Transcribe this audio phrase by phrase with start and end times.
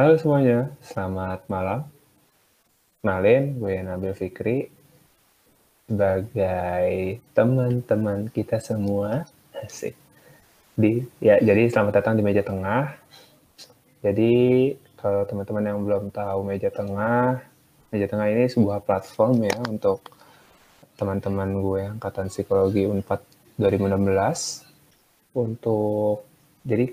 [0.00, 1.84] Halo semuanya, selamat malam.
[3.04, 4.72] Kenalin, gue Nabil Fikri.
[5.84, 9.28] Sebagai teman-teman kita semua,
[9.60, 9.92] asik.
[10.72, 12.96] Di, ya, jadi selamat datang di meja tengah.
[14.00, 17.44] Jadi kalau teman-teman yang belum tahu meja tengah,
[17.92, 20.00] meja tengah ini sebuah platform ya untuk
[20.96, 23.20] teman-teman gue angkatan psikologi Unpad
[23.60, 26.24] 2016 untuk
[26.64, 26.88] jadi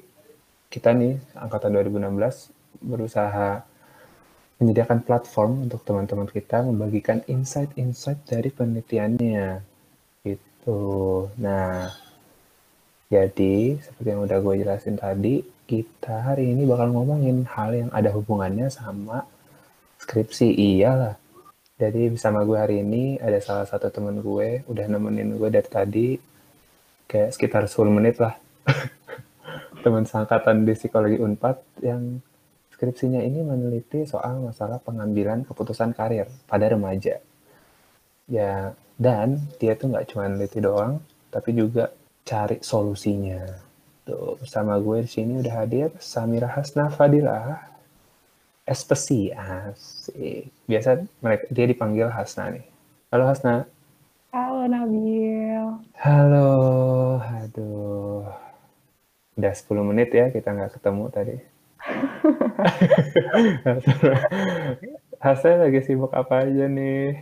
[0.68, 3.63] kita nih angkatan 2016 berusaha
[4.58, 9.62] menyediakan platform untuk teman-teman kita membagikan insight-insight dari penelitiannya
[10.26, 10.84] gitu.
[11.38, 11.94] Nah,
[13.08, 18.09] jadi seperti yang udah gue jelasin tadi, kita hari ini bakal ngomongin hal yang ada
[18.12, 19.23] hubungannya sama
[20.02, 20.58] skripsi.
[20.58, 21.16] Iyalah.
[21.78, 26.08] Jadi bersama gue hari ini ada salah satu temen gue, udah nemenin gue dari tadi,
[27.06, 28.34] kayak sekitar 10 menit lah.
[29.86, 32.19] teman seangkatan di psikologi Unpad yang
[32.78, 37.17] skripsinya ini meneliti soal masalah pengambilan keputusan karir pada remaja.
[38.30, 41.02] Ya, dan dia tuh nggak cuma meneliti doang,
[41.34, 41.89] tapi juga
[42.22, 43.42] cari solusinya.
[44.06, 47.66] Tuh, bersama gue di sini udah hadir Samira Hasna Fadila,
[48.61, 50.53] Espesi, asik.
[50.69, 52.66] Biasa mereka, dia dipanggil Hasna nih.
[53.09, 53.66] Halo Hasna.
[54.30, 55.81] Halo Nabil.
[55.97, 56.50] Halo,
[57.25, 58.22] aduh.
[59.34, 61.56] Udah 10 menit ya kita nggak ketemu tadi.
[65.23, 67.17] Hasna lagi sibuk apa aja nih?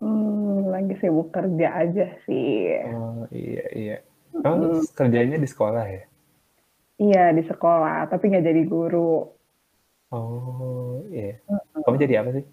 [0.00, 2.80] Hmm, lagi sibuk kerja aja sih.
[2.88, 3.96] Oh iya iya.
[4.42, 4.80] Oh hmm.
[4.96, 6.02] kerjanya di sekolah ya?
[7.02, 9.26] Iya di sekolah, tapi nggak jadi guru.
[10.12, 11.40] Oh, iya.
[11.72, 12.44] Kamu jadi apa sih?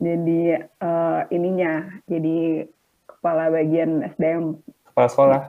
[0.00, 2.64] Jadi uh, ininya, jadi
[3.04, 4.56] kepala bagian SDM.
[4.88, 5.40] Kepala sekolah?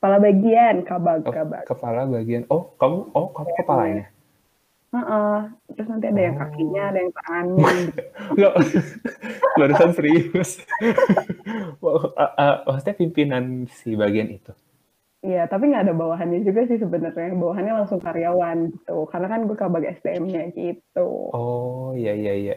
[0.00, 1.64] Kepala bagian, kabag, oh, kabag.
[1.68, 2.48] Kepala bagian.
[2.48, 4.04] Oh, kamu oh kamu ya, kepalanya?
[4.92, 5.36] Uh -uh.
[5.72, 6.24] Terus nanti ada oh.
[6.28, 7.72] yang kakinya, ada yang tangannya.
[8.36, 8.52] Enggak,
[9.56, 10.50] barusan serius.
[11.80, 14.52] uh, uh, maksudnya pimpinan si bagian itu?
[15.22, 17.32] Iya, tapi nggak ada bawahannya juga sih sebenarnya.
[17.32, 19.06] Bawahannya langsung karyawan gitu.
[19.08, 21.30] Karena kan gue kabag SDM-nya gitu.
[21.32, 22.56] Oh, iya iya iya.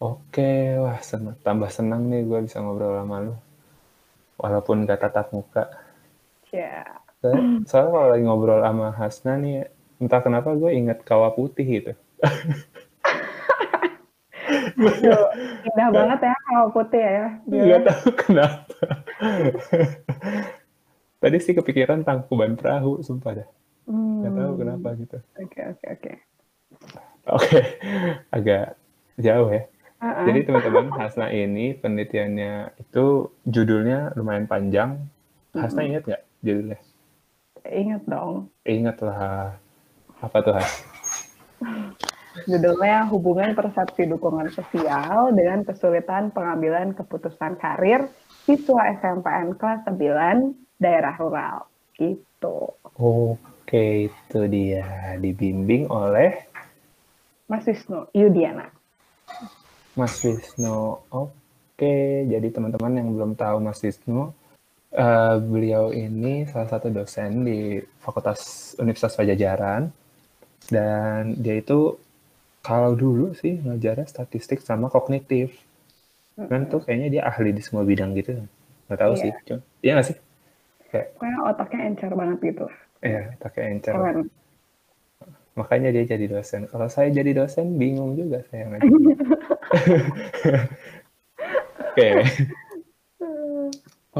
[0.00, 1.36] Oke, wah senang.
[1.40, 3.34] tambah senang nih gue bisa ngobrol sama lu.
[4.40, 5.70] Walaupun gak tatap muka.
[6.50, 6.82] Iya.
[7.22, 7.64] Yeah.
[7.68, 11.92] Soalnya kalau lagi ngobrol sama Hasna nih, entah kenapa gue inget kawah putih gitu.
[15.66, 17.26] indah banget ya kawah putih ya.
[17.48, 18.76] Gak tahu kenapa.
[21.16, 23.48] Tadi sih kepikiran tangkuban perahu, sumpah dah.
[23.88, 24.22] Hmm.
[24.22, 25.18] Gak tahu kenapa gitu.
[25.40, 26.02] Oke, okay, oke, okay, oke.
[26.04, 26.16] Okay.
[27.26, 27.60] Oke,
[28.30, 28.78] agak
[29.18, 29.66] jauh ya.
[29.98, 30.24] Uh-uh.
[30.30, 35.02] Jadi teman-teman, Hasna ini penelitiannya itu judulnya lumayan panjang.
[35.56, 35.90] Hasna uh-huh.
[35.90, 36.78] ingat nggak judulnya?
[37.66, 38.52] Ingat dong.
[38.62, 39.58] Ingat lah.
[40.24, 40.84] Apa tuh Has?
[42.44, 48.08] Judulnya hubungan persepsi dukungan sosial dengan kesulitan pengambilan keputusan karir
[48.44, 52.76] siswa SMPN kelas 9 daerah rural gitu.
[53.00, 56.36] Oke, itu dia dibimbing oleh
[57.48, 58.68] Mas Wisnu Yudiana.
[59.96, 61.96] Mas Wisnu, oke.
[62.28, 64.28] Jadi teman-teman yang belum tahu Mas Wisnu,
[64.92, 70.05] uh, beliau ini salah satu dosen di Fakultas Universitas Pajajaran
[70.68, 71.98] dan dia itu
[72.62, 75.54] kalau dulu sih ngajarnya statistik sama kognitif.
[76.36, 78.36] Kan tuh kayaknya dia ahli di semua bidang gitu.
[78.90, 79.22] Nggak tahu iya.
[79.22, 79.30] sih.
[79.80, 80.16] Iya nggak sih?
[80.90, 82.66] kayak kayak otaknya encer banget gitu
[83.02, 84.16] iya otaknya encer Keren.
[85.56, 88.86] makanya dia jadi dosen kalau saya jadi dosen bingung juga saya ngajar
[91.92, 92.08] oke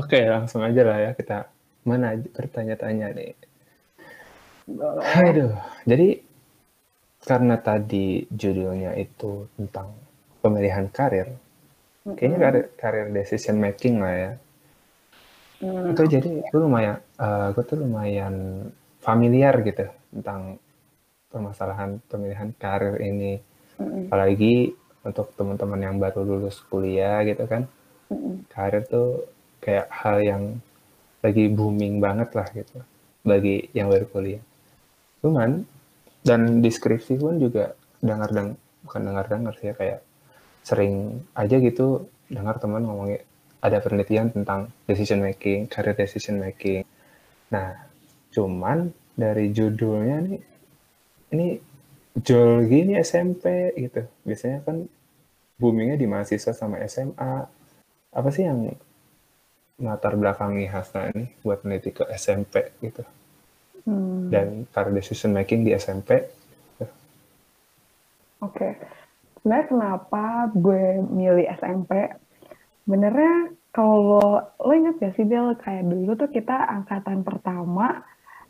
[0.00, 1.48] oke langsung aja lah ya kita
[1.86, 3.34] mana bertanya-tanya nih
[5.22, 5.54] Aduh,
[5.86, 6.25] jadi
[7.26, 9.90] karena tadi judulnya itu tentang
[10.38, 11.34] pemilihan karir,
[12.14, 14.32] kayaknya karir, karir decision making lah ya.
[15.58, 15.90] Hmm.
[15.90, 18.34] Itu jadi itu lumayan, uh, gue tuh lumayan
[19.02, 20.62] familiar gitu tentang
[21.26, 23.42] permasalahan pemilihan karir ini.
[23.74, 24.06] Hmm.
[24.06, 24.70] Apalagi
[25.02, 27.66] untuk teman-teman yang baru lulus kuliah gitu kan.
[28.06, 28.46] Hmm.
[28.54, 29.26] Karir tuh
[29.58, 30.42] kayak hal yang
[31.26, 32.78] lagi booming banget lah gitu
[33.26, 34.42] bagi yang baru kuliah.
[35.26, 35.66] Cuman
[36.26, 40.00] dan deskripsi pun juga dengar deng bukan dengar dengar sih ya kayak
[40.66, 43.22] sering aja gitu dengar teman ngomongin
[43.62, 46.86] ada penelitian tentang decision making, career decision making.
[47.50, 47.74] Nah,
[48.30, 50.40] cuman dari judulnya nih,
[51.34, 51.46] ini
[52.14, 54.06] jual gini SMP gitu.
[54.22, 54.86] Biasanya kan
[55.58, 57.34] boomingnya di mahasiswa sama SMA.
[58.16, 58.70] Apa sih yang
[59.82, 63.02] latar belakangi Hasna ini buat meneliti ke SMP gitu?
[63.86, 64.28] Hmm.
[64.28, 66.26] Dan career decision making di SMP.
[68.42, 68.76] Oke.
[69.40, 72.10] Sebenarnya kenapa gue milih SMP?
[72.84, 78.02] Sebenarnya kalau lo ingat gak sih Del, kayak dulu tuh kita angkatan pertama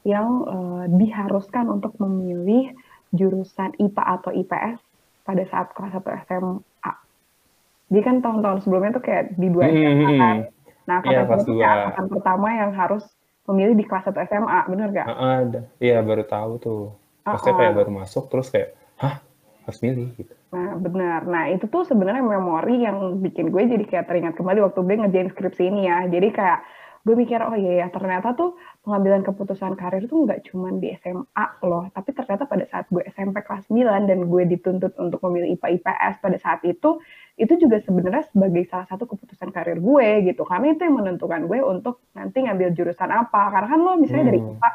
[0.07, 2.71] yang uh, diharuskan untuk memilih
[3.11, 4.79] jurusan IPA atau IPS
[5.27, 6.93] pada saat kelas 1 SMA.
[7.91, 10.21] Jadi kan tahun-tahun sebelumnya tuh kayak di dua SMA hmm, hmm, hmm.
[10.23, 10.37] kan.
[10.87, 13.05] Nah, angkatan kayak angkatan pertama yang harus
[13.47, 15.07] memilih di kelas 1 SMA, bener gak?
[15.09, 15.61] Ada.
[15.79, 16.83] Iya, baru tahu tuh.
[17.27, 17.61] Maksudnya uh -uh.
[17.63, 19.23] kayak baru masuk, terus kayak, hah,
[19.67, 20.33] harus milih gitu.
[20.55, 21.27] Nah, benar.
[21.27, 25.29] Nah, itu tuh sebenarnya memori yang bikin gue jadi kayak teringat kembali waktu gue ngerjain
[25.35, 26.07] skripsi ini ya.
[26.07, 26.59] Jadi kayak
[27.07, 31.47] gue mikir, oh iya ya, ternyata tuh pengambilan keputusan karir tuh nggak cuma di SMA
[31.63, 35.79] loh, tapi ternyata pada saat gue SMP kelas 9 dan gue dituntut untuk memilih IPA
[35.79, 36.99] IPS pada saat itu,
[37.37, 40.43] itu juga sebenarnya sebagai salah satu keputusan karir gue gitu.
[40.49, 43.53] Karena itu yang menentukan gue untuk nanti ngambil jurusan apa.
[43.53, 44.33] Karena kan lo misalnya hmm.
[44.33, 44.71] dari IPA,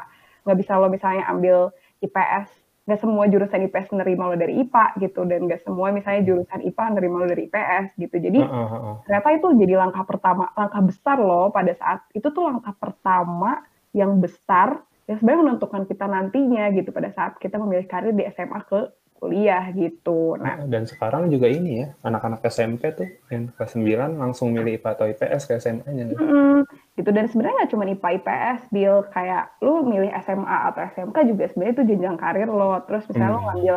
[0.46, 1.56] nggak bisa lo misalnya ambil
[2.02, 6.66] IPS nggak semua jurusan IPS menerima lo dari IPA gitu dan nggak semua misalnya jurusan
[6.66, 8.94] IPA menerima lo dari IPS gitu jadi uh, uh, uh.
[9.06, 13.62] ternyata itu jadi langkah pertama langkah besar loh pada saat itu tuh langkah pertama
[13.94, 18.60] yang besar yang sebenarnya menentukan kita nantinya gitu pada saat kita memilih karir di SMA
[18.66, 18.90] ke
[19.22, 20.34] kuliah gitu.
[20.34, 24.90] Nah, dan sekarang juga ini ya, anak-anak SMP tuh yang kelas 9 langsung milih IPA
[24.98, 26.10] atau IPS ke SMA-nya.
[26.10, 26.58] Mm -hmm.
[26.98, 31.44] Gitu dan sebenarnya nggak cuma IPA IPS, Bill kayak lu milih SMA atau SMK juga
[31.54, 32.82] sebenarnya itu jenjang karir lo.
[32.90, 33.38] Terus misalnya mm.
[33.38, 33.76] lo ngambil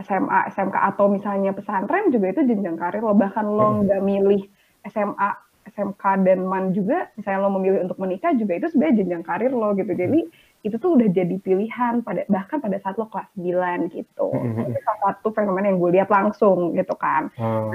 [0.00, 3.12] SMA, SMK atau misalnya pesantren juga itu jenjang karir lo.
[3.12, 4.08] Bahkan lo nggak mm.
[4.08, 4.42] milih
[4.88, 5.30] SMA,
[5.76, 9.76] SMK dan MAN juga, misalnya lo memilih untuk menikah juga itu sebenarnya jenjang karir lo
[9.76, 9.92] gitu.
[9.92, 10.24] Jadi
[10.64, 14.28] itu tuh udah jadi pilihan pada bahkan pada saat lo kelas 9 gitu.
[14.32, 14.72] Mm-hmm.
[14.72, 17.30] Itu salah satu fenomena yang gue lihat langsung gitu kan.
[17.38, 17.70] Oh.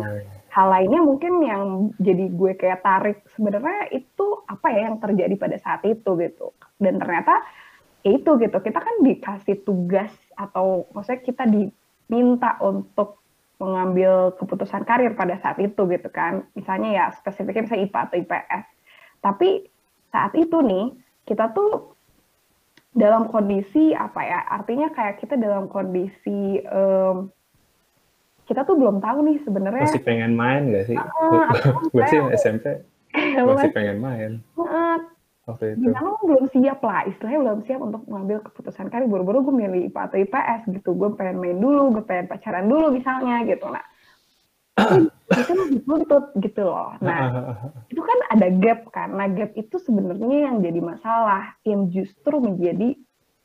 [0.52, 1.64] Hal lainnya mungkin yang
[2.02, 6.52] jadi gue kayak tarik sebenarnya itu apa ya yang terjadi pada saat itu gitu.
[6.82, 7.46] Dan ternyata
[8.04, 8.58] ya itu gitu.
[8.60, 13.22] Kita kan dikasih tugas atau maksudnya kita diminta untuk
[13.62, 16.44] mengambil keputusan karir pada saat itu gitu kan.
[16.58, 18.66] Misalnya ya spesifiknya misalnya IPA atau IPS.
[19.22, 19.50] Tapi
[20.12, 20.92] saat itu nih
[21.24, 21.96] kita tuh
[22.92, 24.40] dalam kondisi apa ya?
[24.48, 27.32] Artinya kayak kita dalam kondisi um,
[28.46, 29.88] kita tuh belum tahu nih sebenarnya.
[29.88, 30.98] Masih pengen main gak sih?
[31.00, 31.48] Uh,
[31.88, 32.84] gue sih SMP
[33.48, 34.32] masih pengen main.
[34.60, 35.00] Uh,
[35.48, 35.88] waktu itu.
[35.88, 38.92] Gimana belum siap lah istilahnya belum siap untuk mengambil keputusan.
[38.92, 40.90] Karir buru-buru gue milih IPA atau IPS gitu.
[40.96, 43.86] Gue pengen main dulu gue pengen pacaran dulu misalnya gitu nah
[45.32, 46.96] itu dituntut gitu loh.
[47.00, 47.22] Nah,
[47.88, 49.10] itu kan ada gap kan.
[49.16, 53.00] Nah, gap itu sebenarnya yang jadi masalah, yang justru menjadi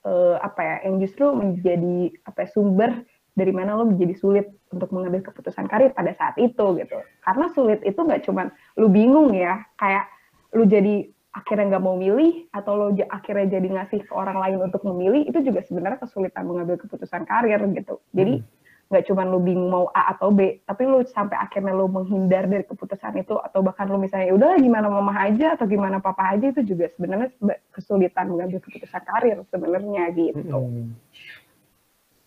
[0.06, 2.90] uh, apa ya, yang justru menjadi apa ya, sumber
[3.36, 6.98] dari mana lo menjadi sulit untuk mengambil keputusan karir pada saat itu gitu.
[7.20, 8.50] Karena sulit itu nggak cuma
[8.80, 10.08] lu bingung ya, kayak
[10.56, 14.80] lu jadi akhirnya nggak mau milih atau lo akhirnya jadi ngasih ke orang lain untuk
[14.88, 18.00] memilih itu juga sebenarnya kesulitan mengambil keputusan karir gitu.
[18.16, 18.55] Jadi hmm
[18.86, 22.62] nggak cuma lu bingung mau A atau B, tapi lu sampai akhirnya lu menghindar dari
[22.62, 26.62] keputusan itu atau bahkan lu misalnya udah gimana mama aja atau gimana papa aja itu
[26.62, 27.34] juga sebenarnya
[27.74, 30.38] kesulitan mengambil keputusan karir sebenarnya gitu.
[30.54, 30.94] Hmm.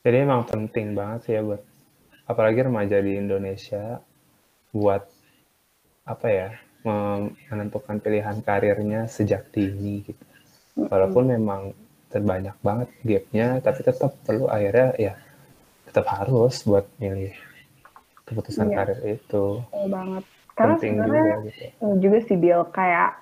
[0.04, 1.64] Jadi emang penting banget sih ya buat
[2.28, 4.04] apalagi remaja di Indonesia
[4.76, 5.08] buat
[6.04, 6.50] apa ya
[7.52, 10.24] menentukan pilihan karirnya sejak dini gitu.
[10.92, 11.72] Walaupun memang
[12.10, 15.14] terbanyak banget gapnya, tapi tetap perlu akhirnya ya
[16.00, 17.36] tetap harus buat milih
[18.24, 18.76] keputusan iya.
[18.80, 19.60] karir itu.
[19.60, 20.24] Oh, banget.
[20.56, 21.64] Karena Penting juga, gitu.
[22.00, 23.20] juga sih Bill kayak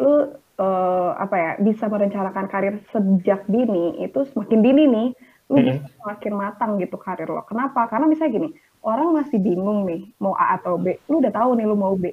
[0.00, 5.08] lu uh, apa ya bisa merencanakan karir sejak dini itu semakin dini nih
[5.48, 5.68] lu mm -hmm.
[5.80, 7.44] bisa semakin matang gitu karir lo.
[7.44, 7.88] Kenapa?
[7.92, 8.48] Karena misalnya gini,
[8.84, 10.96] orang masih bingung nih mau A atau B.
[11.12, 12.08] Lu udah tahu nih lu mau B.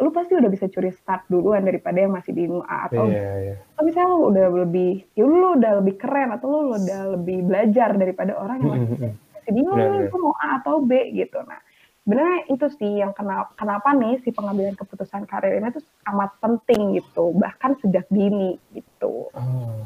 [0.00, 3.14] Lu pasti udah bisa curi start duluan daripada yang masih bingung A atau B.
[3.14, 3.58] Yeah, yeah.
[3.78, 7.94] Tapi misalnya lu udah lebih, ya lu udah lebih keren atau lu udah lebih belajar
[7.94, 11.42] daripada orang yang masih mm -hmm masih bingung nih itu mau A atau B gitu.
[11.42, 11.58] Nah,
[12.06, 15.82] sebenarnya itu sih yang kenapa, kenapa nih si pengambilan keputusan karir ini tuh
[16.14, 19.26] amat penting gitu, bahkan sejak dini gitu.
[19.34, 19.82] Oh,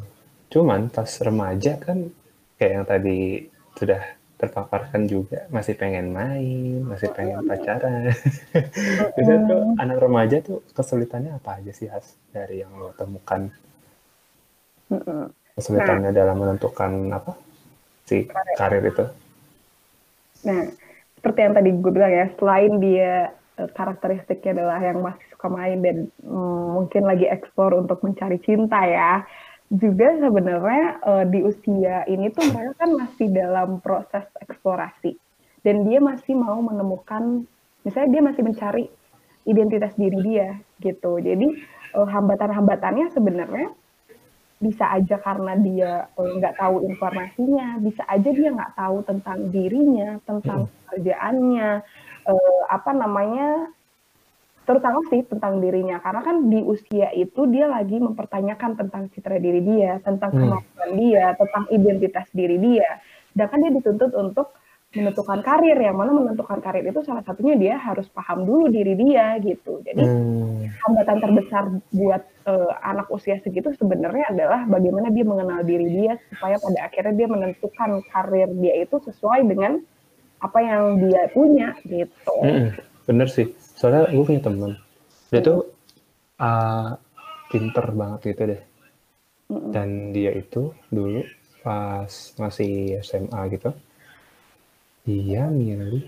[0.52, 2.12] cuman pas remaja kan
[2.60, 4.02] kayak yang tadi sudah
[4.36, 8.12] terpaparkan juga masih pengen main, masih pengen pacaran.
[9.18, 13.48] Itu tuh anak remaja tuh kesulitannya apa aja sih Has dari yang lo temukan?
[15.56, 17.32] Kesulitannya nah, dalam menentukan apa
[18.04, 18.28] si
[18.60, 19.23] karir itu?
[20.44, 20.68] Nah,
[21.18, 25.80] seperti yang tadi gue bilang ya, selain dia uh, karakteristiknya adalah yang masih suka main
[25.80, 29.24] dan mm, mungkin lagi eksplor untuk mencari cinta ya,
[29.72, 35.16] juga sebenarnya uh, di usia ini tuh mereka kan masih dalam proses eksplorasi
[35.64, 37.48] dan dia masih mau menemukan,
[37.82, 38.84] misalnya dia masih mencari
[39.48, 41.16] identitas diri dia gitu.
[41.20, 41.64] Jadi
[41.96, 43.72] uh, hambatan-hambatannya sebenarnya
[44.62, 50.18] bisa aja karena dia eh, nggak tahu informasinya, bisa aja dia nggak tahu tentang dirinya,
[50.24, 51.82] tentang pekerjaannya,
[52.30, 53.68] uh, apa namanya,
[54.64, 56.00] terutama sih tentang dirinya.
[56.00, 60.40] Karena kan di usia itu dia lagi mempertanyakan tentang citra diri dia, tentang Hmm.
[60.40, 62.88] kemampuan dia, tentang identitas diri dia.
[63.34, 64.54] Sedangkan dia dituntut untuk
[64.94, 69.36] menentukan karir, yang mana menentukan karir itu salah satunya dia harus paham dulu diri dia
[69.42, 69.82] gitu.
[69.82, 70.70] Jadi Hmm.
[70.86, 76.56] hambatan terbesar buat uh, anak usia segitu sebenarnya adalah bagaimana dia mengenal diri dia supaya
[76.62, 79.82] pada akhirnya dia menentukan karir dia itu sesuai dengan
[80.40, 82.36] apa yang dia punya gitu.
[82.44, 82.70] Mm-mm.
[83.04, 83.50] Bener sih.
[83.74, 84.72] Soalnya gue punya temen.
[85.32, 85.60] Dia tuh
[86.38, 86.94] uh,
[87.50, 88.62] pinter banget gitu deh.
[89.50, 89.70] Mm-mm.
[89.72, 91.24] Dan dia itu dulu
[91.64, 93.72] pas masih SMA gitu,
[95.04, 96.04] dia milih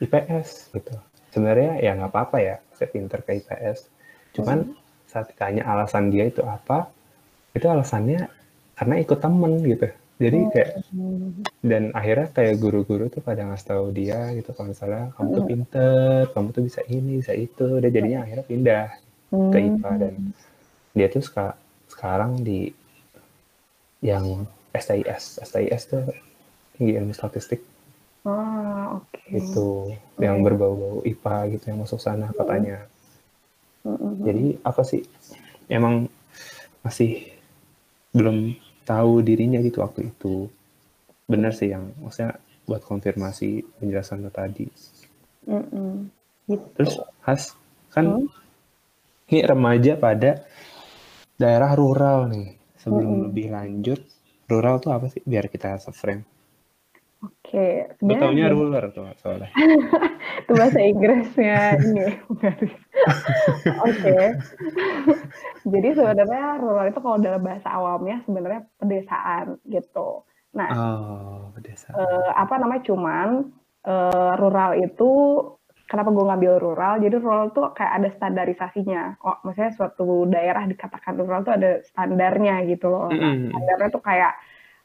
[0.00, 0.94] IPS gitu.
[1.34, 3.78] Sebenarnya ya nggak apa-apa ya, saya pinter ke IPS.
[4.32, 4.72] Cuman
[5.06, 6.88] saat ditanya alasan dia itu apa,
[7.52, 8.28] itu alasannya
[8.76, 9.88] karena ikut temen gitu.
[10.16, 11.44] Jadi kayak Hmm.
[11.60, 16.16] dan akhirnya kayak guru-guru tuh pada ngasih tahu dia gitu kalau misalnya kamu tuh pinter,
[16.32, 18.84] kamu tuh bisa ini, bisa itu, dia jadinya akhirnya pindah
[19.28, 19.66] ke Hmm.
[19.76, 20.14] IPA dan
[20.96, 21.58] dia tuh seka-
[21.92, 22.72] sekarang di
[24.00, 26.04] yang STIS, STIS tuh
[26.76, 27.60] tinggi ilmu statistik
[28.26, 29.22] Ah, oke.
[29.40, 29.66] itu
[30.24, 32.78] yang berbau-bau IPA gitu yang masuk sana katanya.
[33.86, 34.12] Mm-mm.
[34.26, 35.02] Jadi apa sih
[35.70, 36.10] emang
[36.84, 37.10] masih
[38.16, 38.54] belum
[38.86, 40.50] tahu dirinya gitu waktu itu.
[41.30, 44.66] Bener sih yang maksudnya buat konfirmasi penjelasan lo tadi.
[46.46, 46.66] Gitu.
[46.78, 46.94] Terus
[47.26, 47.42] Has
[47.94, 48.26] kan Hmm.
[49.30, 50.30] ini remaja pada
[51.38, 52.48] daerah rural nih.
[52.78, 53.26] Sebelum Mm-mm.
[53.30, 54.00] lebih lanjut,
[54.46, 55.22] rural tuh apa sih?
[55.26, 56.22] Biar kita se-frame.
[57.26, 57.66] Oke,
[57.98, 59.50] Gue taunya sebenarnya ruler tuh soalnya.
[60.46, 62.06] itu bahasa Inggrisnya ini.
[63.86, 64.18] Oke.
[65.66, 70.22] Jadi sebenarnya rural itu kalau dalam bahasa awamnya sebenarnya pedesaan gitu.
[70.54, 71.92] Nah, Oh, desa.
[71.92, 73.50] eh, apa namanya cuman
[73.84, 75.10] eh, rural itu
[75.86, 81.14] kenapa gue ngambil rural jadi rural tuh kayak ada standarisasinya oh maksudnya suatu daerah dikatakan
[81.14, 84.34] rural tuh ada standarnya gitu loh Nah, standarnya tuh kayak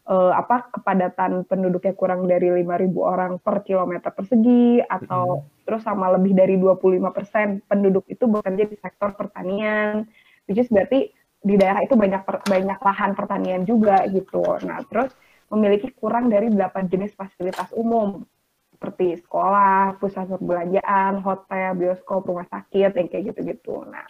[0.07, 6.33] eh, apa kepadatan penduduknya kurang dari 5.000 orang per kilometer persegi atau terus sama lebih
[6.33, 10.05] dari 25% penduduk itu bekerja di sektor pertanian
[10.49, 15.13] which is berarti di daerah itu banyak per- banyak lahan pertanian juga gitu nah terus
[15.51, 18.23] memiliki kurang dari 8 jenis fasilitas umum
[18.81, 23.85] seperti sekolah, pusat perbelanjaan, hotel, bioskop, rumah sakit, yang kayak gitu-gitu.
[23.85, 24.09] Nah,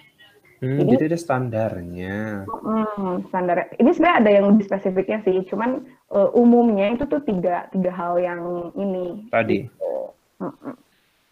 [0.61, 2.45] Hmm, jadi- jadi ada standarnya.
[2.45, 7.65] hmm, standar ini sebenarnya ada yang lebih spesifiknya sih, cuman eh, umumnya itu tuh tiga
[7.73, 8.41] tiga hal yang
[8.77, 9.25] ini.
[9.33, 9.65] Tadi.
[9.65, 9.93] Gitu.
[10.37, 10.73] Mm-mm.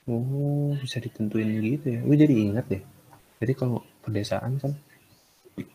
[0.10, 2.02] Oh, bisa ditentuin gitu ya.
[2.02, 2.82] Gue jadi ingat deh.
[3.38, 4.74] Jadi kalau pedesaan kan,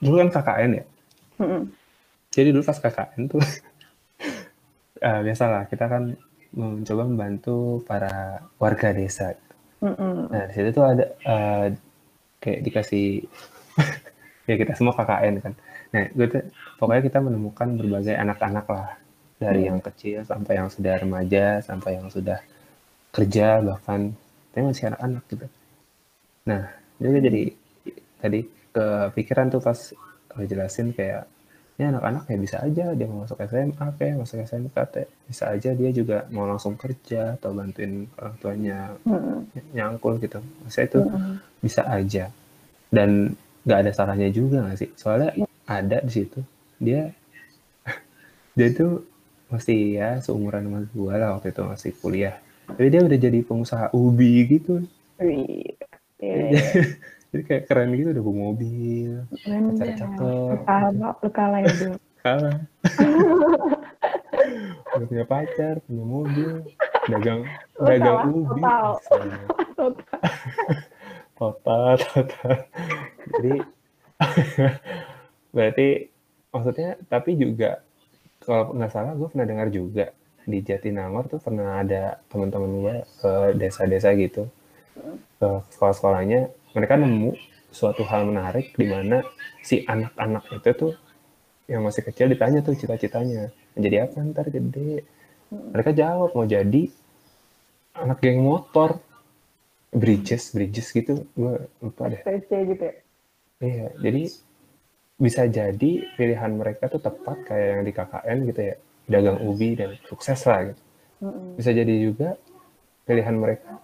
[0.03, 0.85] dulu kan KKN ya.
[1.39, 1.63] Mm-mm.
[2.35, 3.39] Jadi dulu pas KKN tuh,
[4.99, 6.19] eh, biasalah kita kan
[6.51, 9.39] mencoba membantu para warga desa.
[9.79, 10.27] Mm-mm.
[10.27, 11.67] Nah, di situ tuh ada eh,
[12.45, 13.25] kayak dikasih
[14.49, 15.53] ya kita semua KKN kan.
[15.97, 16.45] Nah, gue tuh
[16.77, 18.89] pokoknya kita menemukan berbagai anak-anak lah
[19.41, 22.39] dari yang kecil sampai yang sudah remaja sampai yang sudah
[23.15, 24.13] kerja bahkan
[24.53, 25.47] tapi masih anak-anak gitu.
[26.47, 26.63] Nah,
[27.01, 27.43] juga jadi
[28.21, 28.41] tadi
[28.75, 29.79] kepikiran tuh pas
[30.35, 31.25] lo jelasin kayak
[31.81, 35.71] ya anak-anak ya bisa aja dia mau masuk SMA kayak masuk SMK teh bisa aja
[35.75, 39.39] dia juga mau langsung kerja atau bantuin orang tuanya Mm-mm.
[39.75, 40.39] nyangkul gitu.
[40.63, 41.35] Maksudnya itu Mm-mm.
[41.65, 42.25] bisa aja
[42.93, 43.35] dan
[43.67, 45.31] nggak ada salahnya juga nggak sih soalnya
[45.67, 46.41] ada di situ
[46.79, 47.11] dia
[48.57, 48.87] dia itu
[49.53, 53.87] masih ya seumuran sama gue lah waktu itu masih kuliah tapi dia udah jadi pengusaha
[53.95, 54.83] ubi gitu
[55.19, 55.77] Wih.
[56.19, 56.61] Iya,
[57.35, 59.13] jadi kayak keren gitu udah bawa mobil
[59.43, 59.99] bener.
[59.99, 60.55] cakep
[61.19, 61.95] Lu kalah, ya, Bro.
[62.25, 62.59] kalah
[64.95, 66.51] udah punya pacar punya mobil
[67.11, 67.43] dagang
[67.75, 68.87] Lu dagang kalah ubi total.
[69.75, 70.19] Total.
[71.39, 72.55] total total
[73.27, 73.55] jadi
[75.51, 75.89] berarti
[76.55, 77.83] maksudnya tapi juga
[78.47, 80.15] kalau nggak salah gue pernah dengar juga
[80.47, 84.47] di Jatinangor tuh pernah ada teman-teman gue ke desa-desa gitu
[85.43, 87.33] ke sekolah-sekolahnya mereka nemu
[87.75, 89.23] suatu hal menarik di mana
[89.63, 90.93] si anak-anak itu tuh
[91.67, 94.17] yang masih kecil ditanya tuh cita-citanya menjadi apa?
[94.21, 95.03] Ntar gede.
[95.51, 96.91] Mereka jawab mau jadi
[97.99, 99.01] anak geng motor.
[99.95, 101.23] Bridges bridges gitu.
[101.39, 102.21] Gue lupa deh.
[102.21, 102.95] Gitu ya.
[103.63, 104.23] iya jadi
[105.15, 108.77] bisa jadi pilihan mereka tuh tepat kayak yang di KKN gitu ya.
[109.05, 110.83] Dagang ubi dan sukses lah gitu.
[111.25, 111.57] Mm-mm.
[111.57, 112.37] bisa jadi juga
[113.07, 113.79] pilihan mereka.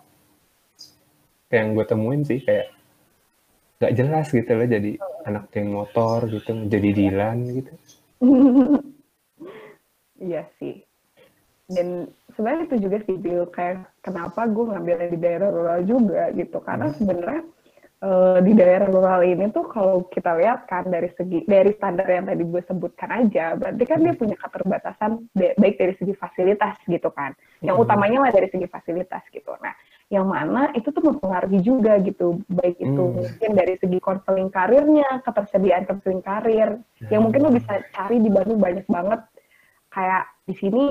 [1.48, 2.79] Kayak yang gue temuin sih kayak
[3.80, 4.90] nggak jelas gitu loh jadi
[5.24, 7.72] anak geng motor gitu jadi Dilan gitu
[10.20, 10.84] iya sih.
[11.70, 16.58] Dan sebenarnya itu juga sih Bill kayak kenapa gue ngambilnya di daerah rural juga gitu
[16.60, 16.96] karena hmm.
[16.98, 17.42] sebenarnya
[18.02, 22.26] uh, di daerah rural ini tuh kalau kita lihat kan dari segi dari standar yang
[22.26, 27.38] tadi gue sebutkan aja berarti kan dia punya keterbatasan baik dari segi fasilitas gitu kan
[27.62, 27.86] yang hmm.
[27.86, 29.74] utamanya lah dari segi fasilitas gitu nah
[30.10, 33.14] yang mana itu tuh mempengaruhi juga gitu baik itu hmm.
[33.14, 37.10] mungkin dari segi konseling karirnya ketersediaan konseling karir hmm.
[37.14, 39.22] yang mungkin lo bisa cari di Bandung banyak banget
[39.94, 40.84] kayak di sini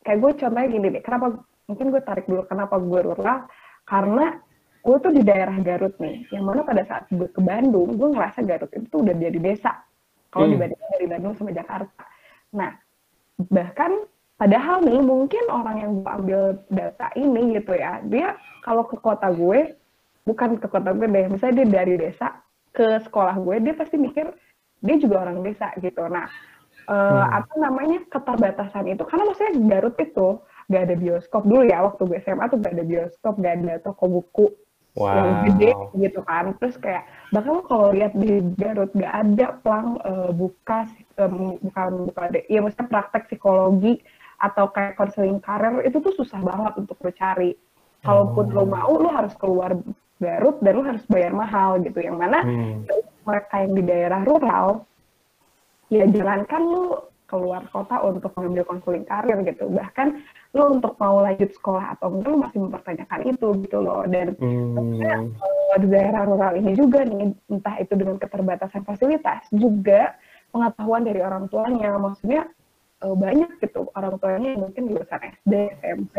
[0.00, 3.44] kayak gue contohnya gini deh kenapa mungkin gue tarik dulu kenapa gue rural
[3.84, 4.40] karena
[4.88, 8.40] gue tuh di daerah Garut nih, yang mana pada saat gue ke Bandung, gue ngerasa
[8.46, 9.84] Garut itu tuh udah jadi desa.
[10.32, 10.54] Kalau hmm.
[10.54, 12.04] dibandingkan dari Bandung sama Jakarta.
[12.56, 12.72] Nah,
[13.52, 13.92] bahkan
[14.38, 16.40] padahal nih mungkin orang yang gue ambil
[16.70, 19.74] data ini gitu ya, dia kalau ke kota gue,
[20.22, 22.38] bukan ke kota gue deh, misalnya dia dari desa
[22.70, 24.30] ke sekolah gue, dia pasti mikir
[24.78, 26.06] dia juga orang desa gitu.
[26.06, 26.30] Nah,
[26.86, 27.38] uh, hmm.
[27.42, 30.28] apa namanya keterbatasan itu, karena maksudnya Garut itu
[30.68, 34.04] gak ada bioskop dulu ya waktu gue SMA tuh gak ada bioskop, gak ada toko
[34.06, 34.46] buku
[34.94, 35.16] wow.
[35.18, 36.54] yang gede gitu kan.
[36.60, 40.86] Terus kayak bahkan lo kalau lihat di Garut gak ada pelang uh, buka
[41.18, 43.98] um, bukan buka deh, ya maksudnya praktek psikologi
[44.38, 47.52] atau kayak konseling karir itu tuh susah banget untuk lo cari.
[47.98, 48.54] Kalaupun oh.
[48.54, 49.74] lo mau, lo harus keluar
[50.18, 52.02] Garut dan lo harus bayar mahal gitu.
[52.02, 52.90] Yang mana hmm.
[53.22, 54.82] mereka yang di daerah rural,
[55.94, 59.70] ya jalankan lo keluar kota untuk mengambil konseling karir gitu.
[59.70, 60.08] Bahkan
[60.58, 64.02] lo untuk mau lanjut sekolah atau enggak lo masih mempertanyakan itu gitu loh.
[64.10, 65.38] Dan hmm.
[65.78, 70.18] di daerah rural ini juga nih, entah itu dengan keterbatasan fasilitas, juga
[70.50, 71.94] pengetahuan dari orang tuanya.
[71.94, 72.50] Maksudnya
[73.04, 76.16] uh, banyak gitu orang tuanya yang mungkin lulusan SD, SMP,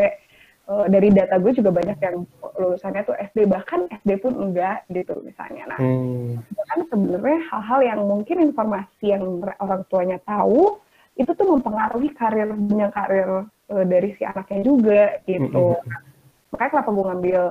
[0.70, 2.24] uh, dari data gue juga banyak yang
[2.60, 5.76] lulusannya tuh SD bahkan SD pun enggak gitu misalnya.
[5.76, 6.40] Nah, hmm.
[6.70, 9.24] kan sebenarnya hal-hal yang mungkin informasi yang
[9.60, 10.80] orang tuanya tahu
[11.20, 15.76] itu tuh mempengaruhi karir punya karir uh, dari si anaknya juga gitu.
[15.76, 16.08] Mm -hmm.
[16.56, 17.42] Makanya kenapa gue ngambil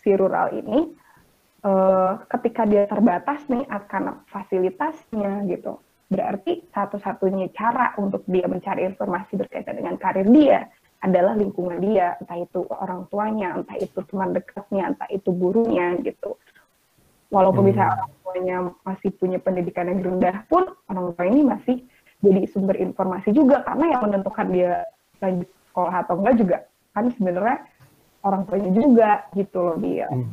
[0.00, 0.78] si rural ini,
[1.66, 5.76] uh, ketika dia terbatas nih akan fasilitasnya gitu,
[6.10, 10.66] berarti satu-satunya cara untuk dia mencari informasi berkaitan dengan karir dia
[11.00, 16.36] adalah lingkungan dia, entah itu orang tuanya, entah itu teman dekatnya, entah itu gurunya gitu.
[17.32, 17.70] Walaupun hmm.
[17.72, 21.76] bisa orang tuanya masih punya pendidikan yang rendah pun, orang tua ini masih
[22.20, 24.84] jadi sumber informasi juga karena yang menentukan dia
[25.24, 26.58] lanjut sekolah atau enggak juga
[26.92, 27.56] kan sebenarnya
[28.26, 30.06] orang tuanya juga gitu loh dia.
[30.10, 30.28] Hmm.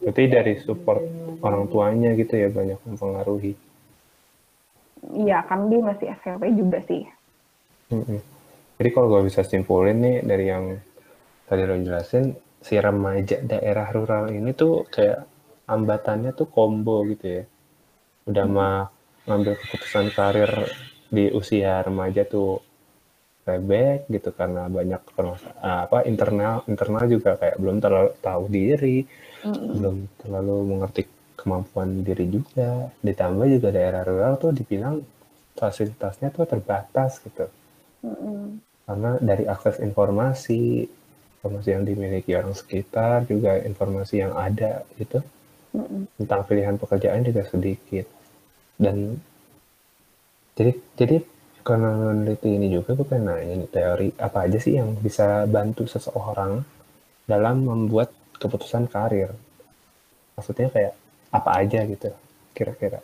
[0.00, 1.04] Berarti dari support
[1.44, 3.52] orang tuanya gitu ya banyak mempengaruhi.
[5.00, 7.02] Iya kan dia masih SMP juga sih.
[7.88, 8.20] Hmm.
[8.80, 10.64] Jadi kalau gue bisa simpulin nih dari yang
[11.48, 15.24] tadi lo jelasin, si remaja daerah rural ini tuh kayak
[15.68, 17.44] hambatannya tuh combo gitu ya.
[18.28, 18.56] Udah hmm.
[18.56, 18.78] mah
[19.28, 20.52] ngambil keputusan karir
[21.10, 22.62] di usia remaja tuh
[23.44, 25.02] rebek gitu karena banyak
[25.64, 28.98] apa internal internal juga kayak belum terlalu tahu diri
[29.42, 29.68] mm.
[29.80, 31.02] belum terlalu mengerti
[31.40, 35.00] kemampuan diri juga ditambah juga daerah rural tuh dibilang
[35.56, 37.48] fasilitasnya tuh terbatas gitu
[38.04, 38.48] mm.
[38.84, 40.84] karena dari akses informasi
[41.40, 45.18] informasi yang dimiliki orang sekitar juga informasi yang ada itu
[45.72, 46.20] mm.
[46.20, 48.06] tentang pilihan pekerjaan juga sedikit
[48.76, 49.16] dan
[50.54, 51.16] jadi jadi
[51.60, 56.64] karena meneliti ini juga gue pengen nanya teori apa aja sih yang bisa bantu seseorang
[57.28, 59.30] dalam membuat keputusan karir.
[60.34, 60.92] Maksudnya kayak
[61.30, 62.10] apa aja gitu
[62.54, 63.00] kira-kira.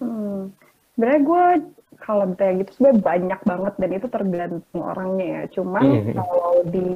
[0.00, 0.52] Hmm.
[0.94, 1.44] Sebenarnya gue
[2.00, 5.42] kalau ditanya gitu sebenarnya banyak banget dan itu tergantung orangnya ya.
[5.60, 6.14] Cuman mm -hmm.
[6.16, 6.86] kalau di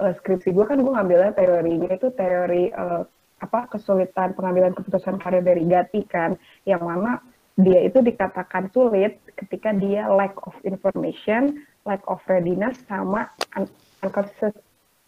[0.00, 3.04] uh, skripsi gue kan gue ngambilnya teorinya itu teori uh,
[3.42, 7.18] apa kesulitan pengambilan keputusan karir dari Gati kan, yang mana
[7.58, 13.28] dia itu dikatakan sulit ketika dia lack of information, lack of readiness, sama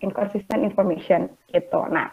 [0.03, 1.81] inconsistent information gitu.
[1.89, 2.11] Nah,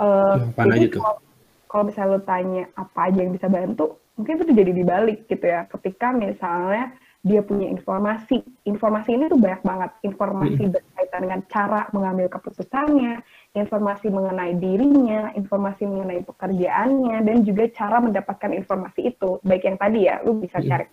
[0.00, 1.20] uh, jadi kalau,
[1.68, 5.68] kalau misalnya lo tanya apa aja yang bisa bantu, mungkin itu jadi dibalik gitu ya.
[5.68, 8.40] Ketika misalnya dia punya informasi.
[8.62, 9.90] Informasi ini tuh banyak banget.
[10.06, 10.72] Informasi hmm.
[10.72, 13.20] berkaitan dengan cara mengambil keputusannya,
[13.58, 19.42] informasi mengenai dirinya, informasi mengenai pekerjaannya, dan juga cara mendapatkan informasi itu.
[19.42, 20.86] Baik yang tadi ya, lu bisa cari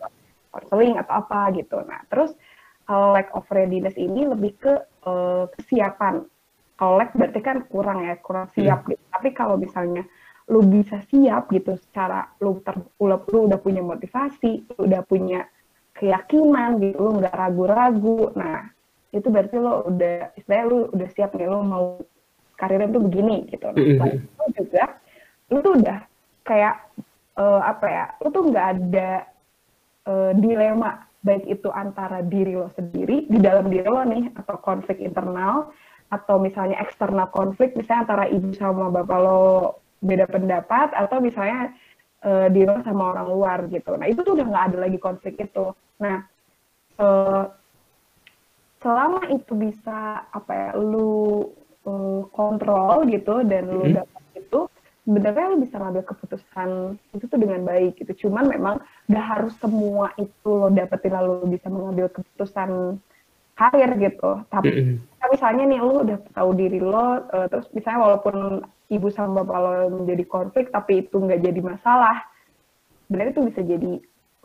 [0.50, 1.78] counseling atau apa gitu.
[1.86, 2.34] Nah, terus
[2.90, 4.74] kalau lack of readiness ini lebih ke
[5.06, 6.26] uh, kesiapan.
[6.76, 8.98] Kalau lack berarti kan kurang ya, kurang siap hmm.
[8.98, 9.04] gitu.
[9.14, 10.04] Tapi kalau misalnya
[10.46, 15.50] lu bisa siap gitu secara lu, ter, lu, lu udah punya motivasi, lu udah punya
[15.98, 18.30] keyakinan gitu lo nggak ragu-ragu.
[18.38, 18.70] Nah
[19.10, 21.86] itu berarti lo udah istilahnya lo udah siap nih lo mau
[22.60, 23.66] karirnya tuh begini gitu.
[23.74, 24.86] Nah selain itu juga
[25.50, 26.00] lo tuh udah
[26.46, 26.76] kayak
[27.42, 29.12] uh, apa ya lo tuh nggak ada
[30.06, 35.02] uh, dilema baik itu antara diri lo sendiri di dalam diri lo nih atau konflik
[35.02, 35.74] internal
[36.14, 39.42] atau misalnya eksternal konflik misalnya antara ibu sama bapak lo
[40.06, 41.74] beda pendapat atau misalnya
[42.22, 45.36] uh, diri lo sama orang luar gitu nah itu tuh udah nggak ada lagi konflik
[45.42, 46.24] itu nah
[47.02, 47.50] uh,
[48.80, 51.50] selama itu bisa apa ya lu
[51.90, 53.98] uh, kontrol gitu dan lu mm -hmm.
[53.98, 54.60] dapat itu
[55.06, 56.70] sebenarnya lo bisa ngambil keputusan
[57.14, 58.28] itu tuh dengan baik gitu.
[58.28, 62.98] Cuman memang gak harus semua itu lo dapetin lalu bisa mengambil keputusan
[63.56, 64.32] karir gitu.
[64.52, 65.28] Tapi mm -hmm.
[65.32, 69.72] misalnya nih lo udah tahu diri lo, uh, terus misalnya walaupun ibu sama bapak lo
[70.04, 72.22] menjadi konflik, tapi itu nggak jadi masalah,
[73.08, 73.92] sebenarnya itu bisa jadi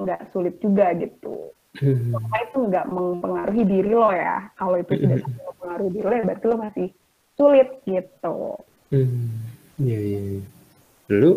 [0.01, 1.53] nggak sulit juga gitu.
[1.83, 2.47] Mm -hmm.
[2.51, 4.51] itu nggak mempengaruhi diri lo ya.
[4.59, 5.47] Kalau itu tidak mm -hmm.
[5.47, 6.89] mempengaruhi diri lo ya berarti lo masih
[7.35, 8.37] sulit gitu.
[8.95, 9.31] Mm -hmm.
[9.81, 10.21] Iya, iya.
[11.09, 11.33] Lalu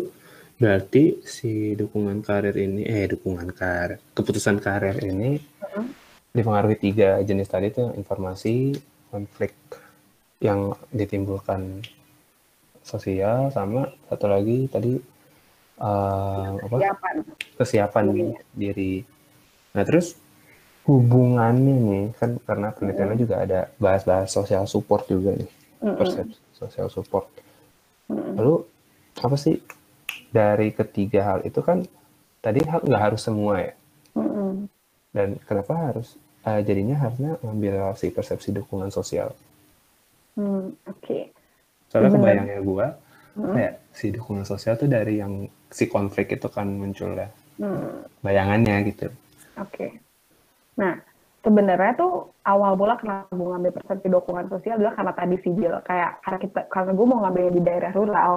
[0.60, 6.03] berarti si dukungan karir ini, eh dukungan karir, keputusan karir ini uh-huh.
[6.34, 8.74] Dipengaruhi tiga jenis tadi itu informasi,
[9.08, 9.54] konflik
[10.42, 11.80] yang ditimbulkan
[12.84, 14.98] sosial sama satu lagi tadi
[15.78, 16.76] uh, apa?
[16.76, 17.14] Kesiapan.
[17.56, 18.38] Kesiapan iya.
[18.52, 18.94] diri.
[19.72, 20.18] Nah terus
[20.84, 25.48] hubungannya nih kan karena penelitiannya juga ada bahas-bahas sosial support juga nih,
[25.80, 25.96] uh-huh.
[25.96, 27.32] persepsi sosial support
[28.10, 28.54] Lalu
[29.16, 29.56] apa sih
[30.28, 31.86] dari ketiga hal itu kan
[32.44, 33.72] tadi nggak harus semua ya.
[35.14, 39.32] Dan kenapa harus uh, jadinya harusnya ngambil si persepsi dukungan sosial.
[40.36, 41.00] Mm, Oke.
[41.00, 41.22] Okay.
[41.88, 42.86] Soalnya kebayangnya gue
[43.40, 43.54] mm.
[43.54, 47.28] kayak si dukungan sosial tuh dari yang si konflik itu kan muncul ya.
[47.58, 48.06] Mm.
[48.20, 49.06] Bayangannya gitu.
[49.58, 49.68] Oke.
[49.70, 49.90] Okay.
[50.74, 50.98] Nah,
[51.44, 55.76] sebenarnya tuh awal mula kenapa gue ngambil persepsi dukungan sosial adalah karena tadi sih Jill
[55.84, 58.32] kayak karena kita karena gue mau ngambilnya di daerah rural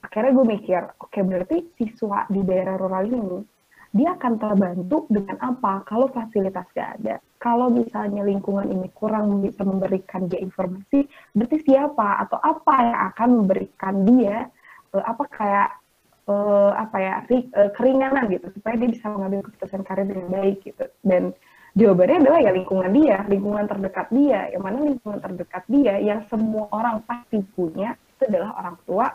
[0.00, 3.38] akhirnya gue mikir oke okay, berarti siswa di daerah rural ini
[3.92, 9.64] dia akan terbantu dengan apa kalau fasilitas gak ada kalau misalnya lingkungan ini kurang bisa
[9.64, 14.36] memberikan dia informasi berarti siapa atau apa yang akan memberikan dia
[14.92, 15.68] uh, apa kayak
[16.28, 17.14] uh, apa ya
[17.56, 21.32] uh, keringanan gitu supaya dia bisa mengambil keputusan karir dengan baik gitu dan
[21.78, 24.50] Jawabannya adalah ya lingkungan dia, lingkungan terdekat dia.
[24.50, 29.06] Yang mana lingkungan terdekat dia yang semua orang pasti punya itu adalah orang tua,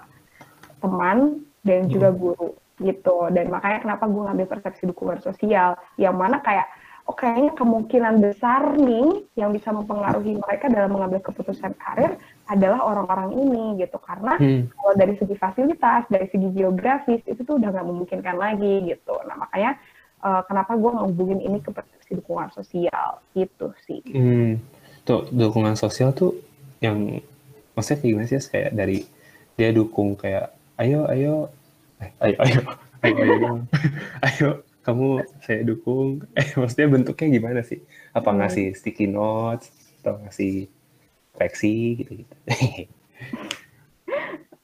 [0.79, 2.19] teman, dan juga hmm.
[2.23, 3.32] guru gitu.
[3.32, 6.67] Dan makanya kenapa gue ngambil persepsi dukungan sosial, yang mana kayak
[7.04, 12.15] oh kayaknya kemungkinan besar nih yang bisa mempengaruhi mereka dalam mengambil keputusan karir
[12.48, 14.72] adalah orang-orang ini gitu karena hmm.
[14.72, 19.36] kalau dari segi fasilitas dari segi geografis itu tuh udah nggak memungkinkan lagi gitu nah
[19.36, 19.76] makanya
[20.24, 24.02] uh, kenapa gue ngehubungin ini ke persepsi dukungan sosial itu sih.
[24.15, 24.63] Hmm,
[25.04, 26.39] tuh dukungan sosial tuh
[26.80, 27.19] yang
[27.76, 29.00] maksudnya kayak gimana sih kayak dari
[29.60, 31.52] dia dukung kayak ayo ayo
[32.23, 32.37] ayo.
[32.41, 32.61] Ayo.
[33.03, 33.51] Ayo ayo ayo,
[34.27, 34.49] ayo
[34.83, 36.23] kamu saya dukung.
[36.35, 37.79] Eh maksudnya bentuknya gimana sih?
[38.15, 38.37] Apa hmm.
[38.43, 39.71] ngasih sticky notes
[40.03, 40.67] atau ngasih
[41.33, 42.35] flexi gitu gitu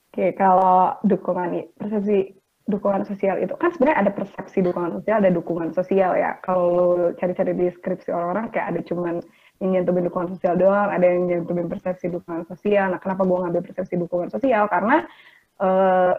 [0.10, 2.36] Oke, kalau dukungan persepsi
[2.70, 6.38] dukungan sosial itu kan sebenarnya ada persepsi dukungan sosial ada dukungan sosial ya.
[6.46, 9.16] Kalau cari-cari deskripsi orang-orang kayak ada cuman
[9.60, 12.94] yang nyentuhin dukungan sosial doang ada yang nyentuhin persepsi dukungan sosial.
[12.94, 14.70] Nah kenapa gue ngambil persepsi dukungan sosial?
[14.70, 15.08] Karena
[15.64, 16.14] uh,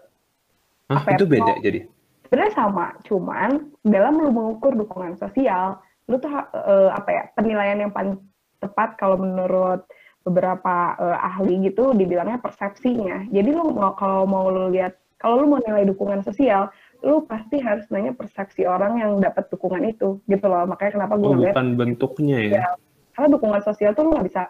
[0.90, 1.80] Hah, apa ya, itu ya, beda jadi
[2.26, 3.50] sebenarnya sama cuman
[3.86, 5.78] dalam lu mengukur dukungan sosial
[6.10, 8.18] lu tuh uh, apa ya penilaian yang paling
[8.58, 9.86] tepat kalau menurut
[10.26, 15.52] beberapa uh, ahli gitu dibilangnya persepsinya jadi lu mau kalau mau lu lihat kalau lu
[15.52, 16.72] mau nilai dukungan sosial,
[17.04, 20.64] lu pasti harus nanya persepsi orang yang dapat dukungan itu, gitu loh.
[20.64, 22.52] Makanya kenapa gue oh, bukan bentuknya ya.
[22.56, 22.68] ya.
[23.12, 24.48] Karena dukungan sosial tuh lu nggak bisa,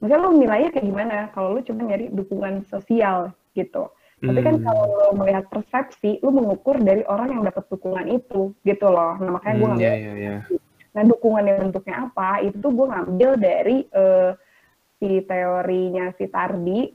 [0.00, 1.16] misalnya lu nilainya kayak gimana?
[1.36, 3.92] Kalau lu cuma nyari dukungan sosial gitu.
[4.18, 4.64] Tapi kan hmm.
[4.66, 9.14] kalau lu melihat persepsi, lu mengukur dari orang yang dapat dukungan itu, gitu loh.
[9.22, 9.86] Nah makanya gue hmm, ngambil.
[9.86, 10.40] Yeah, yeah, yeah.
[10.98, 12.42] Nah dukungan yang bentuknya apa?
[12.42, 14.34] Itu tuh gue ngambil dari uh,
[14.98, 16.90] si teorinya si Tardi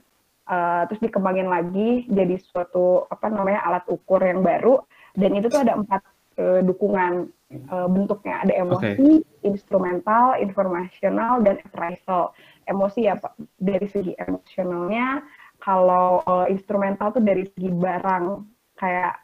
[0.47, 4.83] uh, terus dikembangin lagi jadi suatu apa namanya alat ukur yang baru
[5.15, 6.01] dan itu tuh ada empat
[6.35, 7.31] uh, dukungan
[7.69, 9.45] uh, bentuknya ada emosi, okay.
[9.45, 12.33] instrumental, informasional dan appraisal.
[12.63, 15.19] Emosi ya Pak dari segi emosionalnya,
[15.63, 18.43] kalau uh, instrumental tuh dari segi barang
[18.75, 19.15] kayak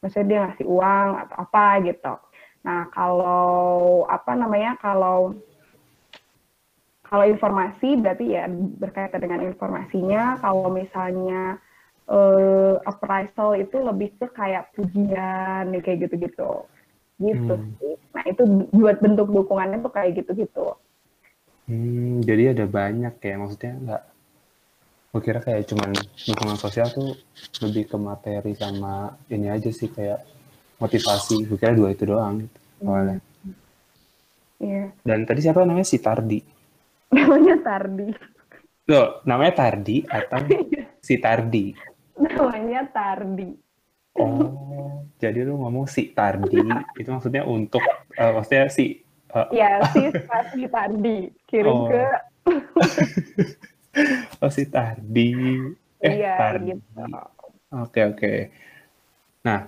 [0.00, 2.14] misalnya dia ngasih uang atau apa gitu.
[2.64, 4.80] Nah, kalau apa namanya?
[4.80, 5.36] Kalau
[7.04, 8.48] kalau informasi berarti ya
[8.80, 10.40] berkaitan dengan informasinya.
[10.40, 11.60] Kalau misalnya
[12.08, 16.64] uh, appraisal itu lebih ke kayak pujian kayak gitu-gitu.
[17.20, 17.68] Gitu hmm.
[17.78, 17.94] sih.
[18.16, 20.72] Nah, itu buat bentuk dukungannya tuh kayak gitu-gitu.
[21.68, 24.02] Hmm, jadi ada banyak ya maksudnya nggak
[25.12, 25.92] gue kira kayak cuman
[26.24, 27.12] dukungan sosial tuh
[27.60, 30.24] lebih ke materi sama ini aja sih kayak
[30.78, 33.20] motivasi gue kira dua itu doang gitu awalnya
[34.56, 34.94] Iya.
[35.02, 36.38] Dan tadi siapa namanya si Tardi?
[37.18, 38.14] Namanya Tardi.
[38.86, 40.38] Loh, namanya Tardi atau
[41.02, 41.74] si Tardi?
[42.14, 43.58] Namanya Tardi.
[44.14, 46.62] Oh, jadi lu ngomong si Tardi
[47.02, 47.82] itu maksudnya untuk
[48.14, 49.02] uh, maksudnya si
[49.34, 50.14] uh, Ya, si
[50.54, 51.34] si Tardi.
[51.50, 51.90] Kirim Oh.
[51.90, 52.02] ke
[54.42, 55.30] oh si Tardi.
[56.02, 56.74] Eh, Iya, Tardi.
[56.74, 57.02] gitu.
[57.72, 58.32] Oke, oke.
[59.48, 59.64] Nah,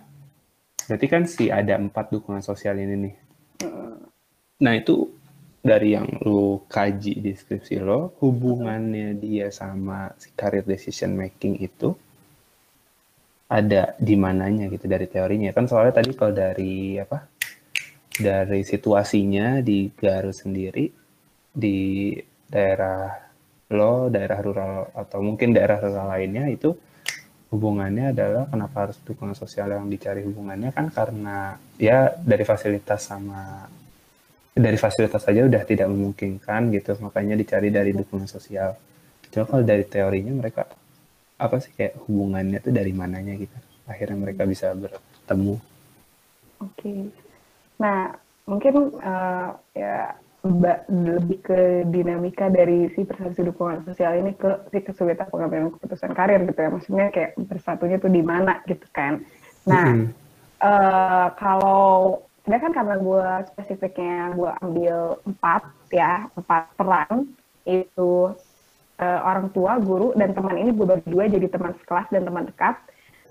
[0.85, 3.15] berarti kan si ada empat dukungan sosial ini nih.
[3.65, 3.97] Mm.
[4.61, 5.09] Nah, itu
[5.65, 11.97] dari yang lu kaji di deskripsi lo, hubungannya dia sama si career decision making itu
[13.49, 15.57] ada di mananya gitu dari teorinya.
[15.57, 17.25] Kan soalnya tadi kalau dari apa?
[18.15, 20.87] Dari situasinya di Garut sendiri
[21.51, 22.15] di
[22.47, 23.24] daerah
[23.75, 26.73] lo, daerah rural atau mungkin daerah rural lainnya itu
[27.55, 30.75] hubungannya adalah kenapa harus dukungan sosial yang dicari hubungannya?
[30.75, 33.67] Kan karena ya dari fasilitas sama
[34.55, 36.99] dari fasilitas saja udah tidak memungkinkan gitu.
[37.03, 38.75] Makanya dicari dari dukungan sosial.
[39.31, 40.67] Cuma kalau dari teorinya mereka
[41.35, 43.59] apa sih kayak hubungannya tuh dari mananya gitu?
[43.87, 45.59] Akhirnya mereka bisa bertemu.
[46.63, 47.11] Oke.
[47.79, 48.15] Nah,
[48.47, 55.33] mungkin eh, ya lebih ke dinamika dari si persepsi dukungan sosial ini ke si kesulitan
[55.33, 56.69] pengambilan keputusan karir gitu ya.
[56.69, 59.25] Maksudnya kayak bersatunya tuh di mana gitu kan.
[59.65, 60.13] Nah, Mm-mm.
[60.61, 63.25] eh, kalau sebenarnya kan karena gue
[63.57, 67.33] spesifiknya gue ambil empat ya, empat peran
[67.65, 68.37] itu
[69.01, 72.45] eh, orang tua, guru, dan teman ini gue bagi dua jadi teman sekelas dan teman
[72.53, 72.77] dekat.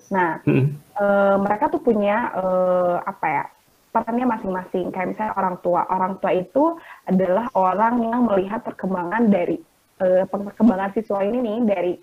[0.10, 0.82] Nah, Mm-mm.
[0.98, 3.46] eh, mereka tuh punya eh, apa ya
[3.94, 4.90] perannya masing-masing.
[4.90, 5.82] Kayak misalnya orang tua.
[5.88, 6.76] Orang tua itu
[7.06, 9.62] adalah orang yang melihat perkembangan dari
[10.02, 11.94] eh, perkembangan siswa ini nih dari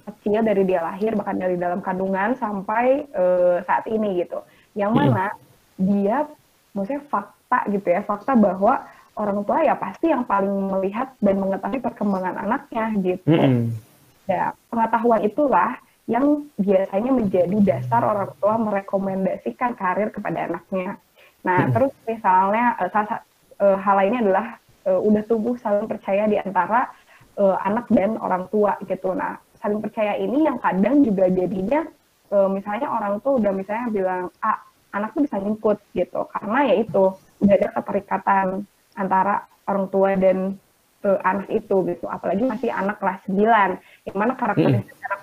[0.00, 4.40] kecil dari dia lahir bahkan dari dalam kandungan sampai eh, saat ini gitu.
[4.72, 5.26] Yang mana
[5.76, 6.24] dia
[6.72, 8.80] maksudnya fakta gitu ya fakta bahwa
[9.20, 13.28] orang tua ya pasti yang paling melihat dan mengetahui perkembangan anaknya gitu.
[13.28, 13.74] Mm-mm.
[14.30, 20.98] Ya, pengetahuan itulah yang biasanya menjadi dasar orang tua merekomendasikan karir kepada anaknya.
[21.40, 21.72] Nah, Hmm.
[21.72, 23.24] terus misalnya eh, salah sa-
[23.60, 24.46] eh, hal lainnya adalah
[24.88, 26.88] eh, udah tumbuh saling percaya di antara
[27.40, 29.16] anak dan orang tua gitu.
[29.16, 31.88] Nah, saling percaya ini yang kadang juga jadinya
[32.30, 34.60] eh, misalnya orang tuh udah misalnya bilang, ah
[34.92, 37.04] anak tuh bisa ngikut gitu, karena ya itu
[37.40, 38.46] udah ada keterikatan
[38.92, 40.60] antara orang tua dan
[41.00, 42.04] eh, anak itu gitu.
[42.12, 45.20] Apalagi masih anak kelas 9, yang mana karakteristik anak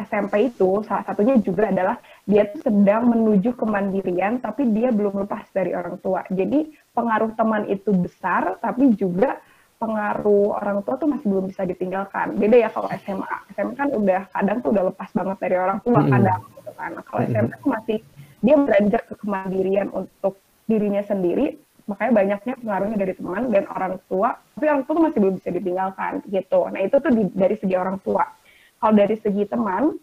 [0.00, 1.96] SMP itu salah satunya juga adalah
[2.30, 6.22] dia tuh sedang menuju kemandirian tapi dia belum lepas dari orang tua.
[6.30, 9.42] Jadi pengaruh teman itu besar tapi juga
[9.82, 12.38] pengaruh orang tua tuh masih belum bisa ditinggalkan.
[12.38, 13.36] Beda ya kalau SMA.
[13.58, 16.12] SMA kan udah kadang tuh udah lepas banget dari orang tua Mm-mm.
[16.14, 16.90] kadang gitu kan.
[16.94, 17.20] Nah, Kalau.
[17.26, 17.98] SMA tuh masih
[18.40, 21.58] dia beranjak ke kemandirian untuk dirinya sendiri
[21.90, 25.50] makanya banyaknya pengaruhnya dari teman dan orang tua tapi orang tua tuh masih belum bisa
[25.50, 28.22] ditinggalkan gitu nah itu tuh di- dari segi orang tua
[28.78, 29.98] kalau dari segi teman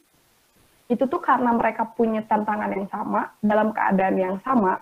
[0.87, 4.79] itu tuh karena mereka punya tantangan yang sama dalam keadaan yang sama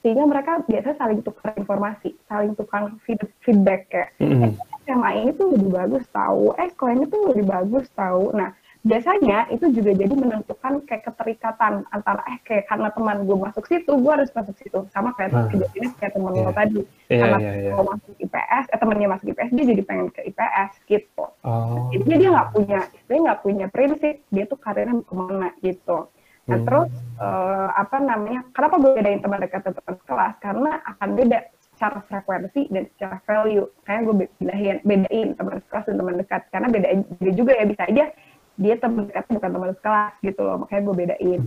[0.00, 4.56] sehingga mereka biasanya saling tukar informasi saling tukar feed- feedback kayak Mm-mm.
[4.82, 8.34] SMA ini tuh lebih bagus tahu, eh sekolah ini tuh lebih bagus tahu.
[8.34, 8.50] Nah,
[8.82, 13.86] biasanya itu juga jadi menentukan kayak keterikatan antara eh kayak karena teman gue masuk situ,
[13.94, 14.82] gue harus masuk situ.
[14.90, 15.46] Sama kayak Ah.
[15.46, 16.42] kejadiannya kayak teman Iya.
[16.42, 16.80] lo tadi.
[17.06, 17.70] Iya, karena iya.
[17.70, 21.24] lo masuk IPS, eh temannya masuk IPS, dia jadi pengen ke IPS gitu.
[21.42, 21.90] Oh.
[21.90, 26.06] Jadi dia nggak punya, dia nggak punya prinsip, dia tuh karirnya mau ke mana gitu.
[26.46, 26.66] Nah Hmm.
[26.66, 28.46] terus eh, apa namanya?
[28.54, 30.34] Kenapa gue bedain teman dekat dan teman kelas?
[30.38, 31.38] Karena akan beda
[31.74, 33.66] secara frekuensi dan secara value.
[33.82, 36.42] Kayak gue bedain, bedain teman sekelas dan teman dekat.
[36.54, 38.04] Karena beda, beda juga ya bisa aja
[38.52, 40.56] dia teman dekat bukan teman sekelas gitu loh.
[40.62, 41.40] Makanya gue bedain.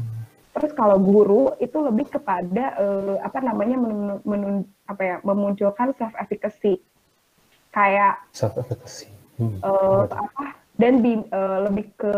[0.55, 6.11] Terus kalau guru itu lebih kepada eh, apa namanya menun, menun- apa ya memunculkan self
[6.19, 6.83] efficacy.
[7.71, 9.14] Kayak self efficacy.
[9.35, 9.59] Hmm.
[9.59, 10.45] eh, Apa
[10.75, 12.15] dan eh, lebih ke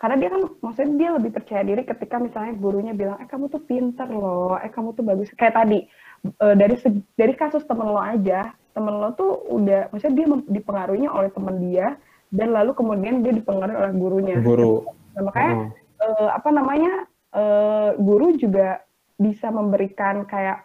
[0.00, 3.60] karena dia kan maksudnya dia lebih percaya diri ketika misalnya gurunya bilang eh kamu tuh
[3.60, 5.84] pinter loh eh kamu tuh bagus kayak tadi
[6.24, 6.80] eh, dari
[7.14, 12.00] dari kasus temen lo aja temen lo tuh udah maksudnya dia dipengaruhinya oleh temen dia
[12.32, 14.86] dan lalu kemudian dia dipengaruhi oleh gurunya Guru.
[15.18, 15.66] Nah, makanya Oh.
[16.06, 16.92] eh, apa namanya
[17.34, 18.80] eh, guru juga
[19.20, 20.64] bisa memberikan kayak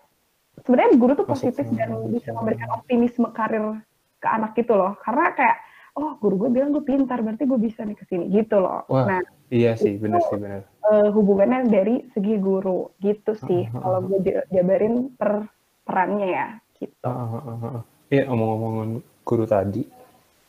[0.64, 3.84] sebenarnya guru tuh positif dan bisa memberikan optimisme karir
[4.26, 5.58] ke anak gitu loh karena kayak
[6.02, 9.06] oh guru gue bilang gue pintar berarti gue bisa nih ke sini gitu loh Wah,
[9.06, 9.22] nah
[9.54, 10.66] iya sih, benar sih, benar.
[10.66, 14.06] eh, hubungannya dari segi guru gitu sih Ah, ah, kalau ah.
[14.10, 15.46] gue jabarin per
[15.86, 16.48] perannya ya
[16.82, 17.84] gitu Ah, ah, ah, ah.
[18.06, 19.82] Iya, omong-omongan guru tadi,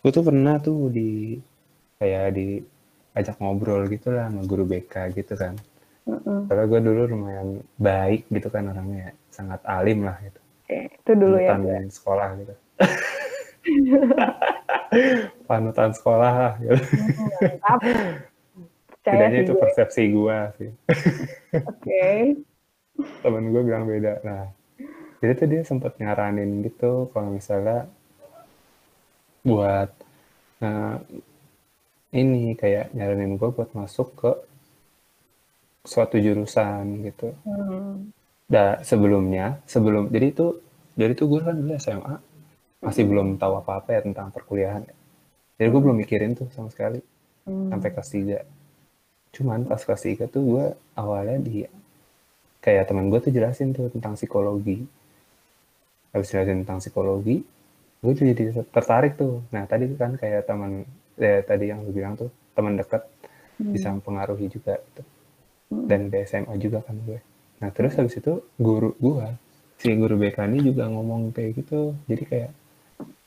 [0.04, 1.40] gue tuh pernah tuh di
[1.96, 2.60] kayak di
[3.16, 5.56] ajak ngobrol gitu lah sama guru BK gitu kan.
[6.04, 6.52] Mm-mm.
[6.52, 10.36] Karena gue dulu lumayan baik gitu kan orangnya, sangat alim lah gitu.
[10.36, 11.00] Oke.
[11.00, 11.56] Itu dulu ya.
[11.56, 12.54] panutan sekolah gitu.
[15.48, 16.76] panutan sekolah lah gitu.
[19.06, 19.62] Sih itu gue.
[19.62, 20.70] persepsi gua sih.
[21.70, 22.34] Oke.
[23.22, 24.18] Temen gue bilang beda.
[24.26, 24.50] Nah,
[25.22, 27.86] jadi tuh dia sempat nyaranin gitu kalau misalnya
[29.46, 29.94] buat
[30.58, 30.96] eh,
[32.18, 34.32] ini kayak nyaranin gue buat masuk ke
[35.86, 37.30] suatu jurusan gitu.
[37.46, 38.10] Hmm.
[38.50, 40.46] Nah, sebelumnya, sebelum jadi itu
[40.98, 42.14] jadi tuh gue kan dulu SMA
[42.86, 44.86] masih belum tahu apa-apa ya tentang perkuliahan.
[45.58, 47.02] Jadi gue belum mikirin tuh sama sekali
[47.46, 47.70] Hmm.
[47.70, 48.38] sampai kelas 3.
[49.34, 50.64] Cuman pas kelas 3 tuh gue
[50.98, 51.62] awalnya di
[52.58, 54.82] kayak teman gue tuh jelasin tuh tentang psikologi.
[56.10, 57.44] Habis jelasin tentang psikologi,
[58.02, 59.46] gue tuh jadi tertarik tuh.
[59.54, 60.82] Nah tadi kan kayak teman
[61.16, 63.02] eh, tadi yang lu bilang tuh teman dekat
[63.56, 63.72] Hmm.
[63.72, 65.02] bisa mempengaruhi juga gitu.
[65.72, 65.86] Hmm.
[65.88, 67.22] Dan di SMA juga kan gue.
[67.62, 69.26] Nah terus habis itu guru gue,
[69.80, 71.94] si guru BK ini juga ngomong kayak gitu.
[72.04, 72.50] Jadi kayak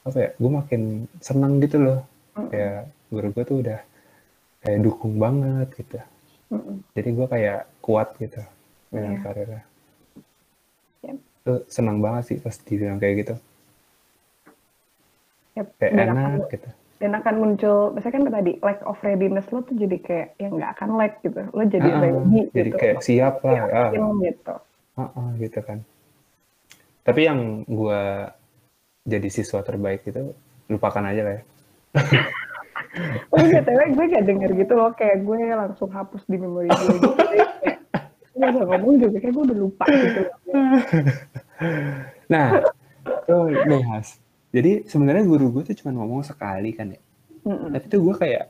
[0.04, 0.82] apa ya, gue makin
[1.20, 2.00] seneng gitu loh.
[2.34, 2.48] Hmm.
[2.50, 3.80] Kayak guru gue tuh udah
[4.60, 5.98] kayak dukung banget gitu.
[6.50, 6.82] Hmm.
[6.94, 8.42] Jadi gue kayak kuat gitu
[8.90, 9.22] dengan Iya.
[9.22, 9.62] karirnya.
[11.06, 11.18] Yap.
[11.42, 13.36] Tuh seneng banget sih pas dibilang kayak gitu.
[15.58, 15.68] Yap.
[15.78, 16.70] Kayak Dan akan, enak gitu.
[17.00, 20.72] dan akan muncul, misalnya kan tadi lack of readiness lo tuh jadi kayak yang nggak
[20.76, 21.42] akan lag gitu.
[21.52, 22.78] Lo jadi Ah, ready jadi gitu.
[22.80, 23.56] kayak siap lah.
[23.56, 24.56] Ah, Yakin gitu.
[24.96, 25.80] ah, ah, gitu kan.
[27.04, 28.02] Tapi yang gue
[29.10, 30.38] jadi siswa terbaik itu
[30.70, 31.44] lupakan aja lah ya.
[33.30, 37.10] Tapi BTW gue gak denger gitu loh, kayak gue langsung hapus di memori gue gitu.
[38.34, 40.22] Gue udah ngomong juga, kayak gue udah lupa gitu.
[42.30, 42.48] Nah,
[43.26, 44.18] tuh nih Has.
[44.50, 47.02] Jadi sebenarnya guru gue tuh cuma ngomong sekali kan ya.
[47.46, 47.70] Mm-mm.
[47.74, 48.50] Tapi tuh gue kayak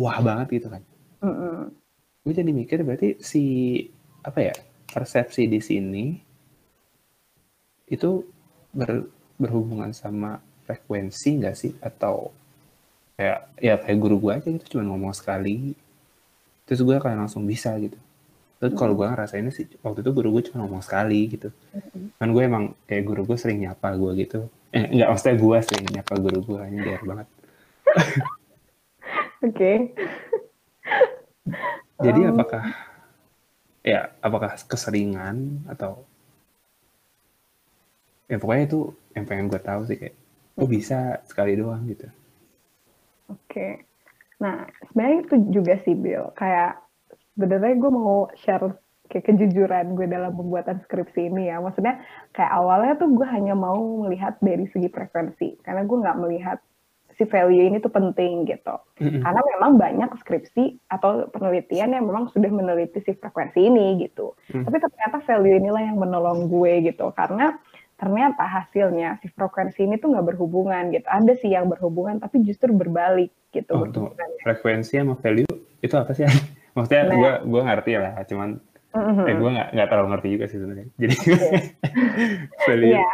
[0.00, 0.82] wah banget gitu kan.
[1.20, 1.68] Mm-mm.
[2.24, 3.44] Gue jadi mikir berarti si
[4.24, 4.54] apa ya
[4.88, 6.04] persepsi di sini
[7.88, 8.24] itu
[8.72, 11.72] ber- berhubungan sama frekuensi nggak sih?
[11.80, 12.34] Atau
[13.18, 15.72] kayak ya kayak guru gue aja gitu cuma ngomong sekali.
[16.68, 17.96] Terus gue kayak langsung bisa gitu.
[18.58, 21.54] Terus kalau gue ngerasainnya sih waktu itu guru gue cuma ngomong sekali gitu.
[22.18, 24.50] Kan gue emang kayak guru gue sering nyapa gue gitu.
[24.74, 27.28] Eh nggak maksudnya gue sering nyapa guru gue hanya biar banget.
[29.48, 29.72] Oke.
[31.98, 32.64] jadi Um, apakah
[33.86, 36.02] ya apakah keseringan atau
[38.28, 38.80] ya pokoknya itu
[39.16, 40.16] yang pengen gue tahu sih kayak
[40.54, 42.08] kok bisa sekali doang gitu
[43.28, 43.84] Oke.
[44.40, 46.32] Nah, sebenarnya itu juga sih, Bill.
[46.34, 46.80] Kayak
[47.36, 48.72] sebenarnya gue mau share
[49.08, 51.60] kayak kejujuran gue dalam pembuatan skripsi ini ya.
[51.60, 52.00] Maksudnya
[52.32, 55.60] kayak awalnya tuh gue hanya mau melihat dari segi frekuensi.
[55.64, 56.58] Karena gue nggak melihat
[57.18, 58.78] si value ini tuh penting gitu.
[58.94, 64.38] Karena memang banyak skripsi atau penelitian yang memang sudah meneliti si frekuensi ini gitu.
[64.54, 64.62] Hmm.
[64.62, 67.10] Tapi ternyata value inilah yang menolong gue gitu.
[67.18, 67.58] Karena
[67.98, 71.02] ternyata hasilnya si frekuensi ini tuh nggak berhubungan gitu.
[71.04, 75.48] Ada sih yang berhubungan tapi justru berbalik gitu oh tuh frekuensi sama value
[75.82, 76.22] itu apa sih
[76.78, 77.16] maksudnya Nah.
[77.18, 79.24] gue gue ngerti lah cuman Mhm.
[79.28, 81.14] eh gue nggak nggak terlalu ngerti juga sih sebenarnya jadi
[82.66, 83.10] value Iya.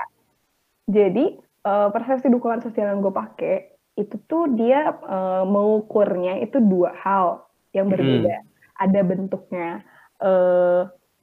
[0.85, 1.25] Jadi
[1.65, 3.57] eh, persepsi dukungan sosial yang gue pakai
[3.97, 7.43] itu tuh dia eh, mengukurnya itu dua hal
[7.73, 8.45] yang berbeda.
[8.77, 9.81] Ada bentuknya
[10.21, 10.83] eh,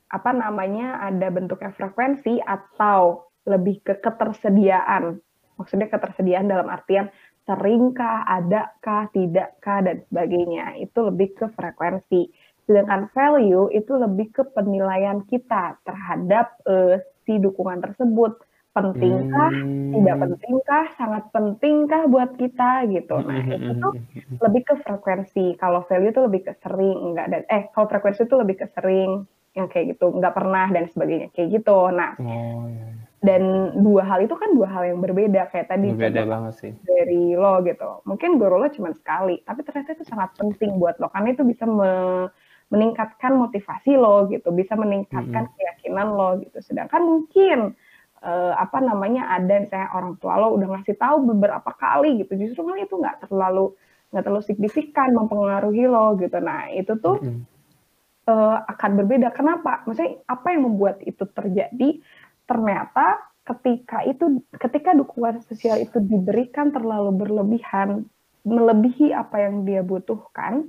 [0.09, 0.99] apa namanya?
[1.05, 5.17] Ada bentuknya frekuensi atau lebih ke ketersediaan.
[5.59, 7.07] Maksudnya ketersediaan dalam artian
[7.45, 10.77] seringkah, adakah, tidakkah dan sebagainya.
[10.81, 12.29] Itu lebih ke frekuensi.
[12.65, 18.31] Sedangkan value itu lebih ke penilaian kita terhadap eh, si dukungan tersebut.
[18.71, 19.91] Pentingkah, Hmm.
[19.91, 23.19] tidak pentingkah, sangat pentingkah buat kita gitu.
[23.27, 23.91] Nah, Hmm, itu tuh
[24.43, 25.39] lebih ke frekuensi.
[25.61, 29.09] Kalau value itu lebih ke sering, enggak dan eh kalau frekuensi itu lebih ke sering
[29.57, 31.71] yang kayak gitu, enggak pernah dan sebagainya kayak gitu.
[31.99, 33.00] Nah, oh ya ya.
[33.21, 33.41] Dan
[33.85, 37.37] dua hal itu kan dua hal yang berbeda kayak tadi beda contoh banget sih dari
[37.37, 38.01] lo gitu.
[38.09, 41.69] Mungkin guru lo cuma sekali, tapi ternyata itu sangat penting buat lo karena itu bisa
[41.69, 42.33] me-
[42.73, 46.57] meningkatkan motivasi lo gitu, bisa meningkatkan keyakinan lo gitu.
[46.65, 47.77] Sedangkan mungkin
[48.25, 52.65] eh, apa namanya ada misalnya orang tua lo udah ngasih tahu beberapa kali gitu, justru
[52.65, 53.77] kan itu nggak terlalu
[54.09, 56.37] nggak terlalu signifikan mempengaruhi lo gitu.
[56.41, 57.45] Nah itu tuh Mm-mm.
[58.31, 59.29] eh, akan berbeda.
[59.35, 59.85] Kenapa?
[59.85, 62.01] Maksudnya apa yang membuat itu terjadi?
[62.51, 68.03] Ternyata ketika itu ketika dukungan sosial itu diberikan terlalu berlebihan,
[68.43, 70.67] melebihi apa yang dia butuhkan,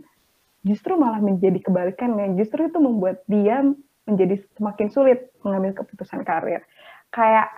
[0.63, 2.39] justru malah menjadi kebalikannya.
[2.39, 3.67] Justru itu membuat dia
[4.07, 6.63] menjadi semakin sulit mengambil keputusan karir.
[7.11, 7.51] Kayak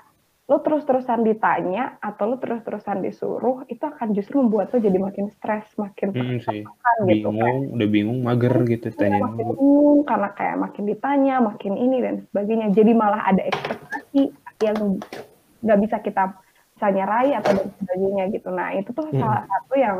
[0.45, 5.65] lo terus-terusan ditanya atau lo terus-terusan disuruh, itu akan justru membuat lo jadi makin stres,
[5.81, 6.69] makin Mm, sih gitu.
[6.69, 7.41] Kayak, bingung
[7.73, 12.67] udah bingung mager gitu ditanyain makin bingung karena kayak makin ditanya, makin ini dan sebagainya.
[12.77, 14.23] Jadi malah ada ekspektasi
[14.61, 15.01] yang
[15.65, 16.23] nggak bisa kita
[16.77, 18.49] misalnya raih atau dan sebagainya gitu.
[18.53, 19.17] Nah itu tuh hmm.
[19.17, 19.97] salah satu yang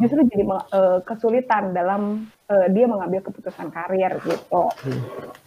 [0.00, 4.64] justru jadi uh, kesulitan dalam uh, dia mengambil keputusan karir gitu.
[4.64, 5.02] Hmm.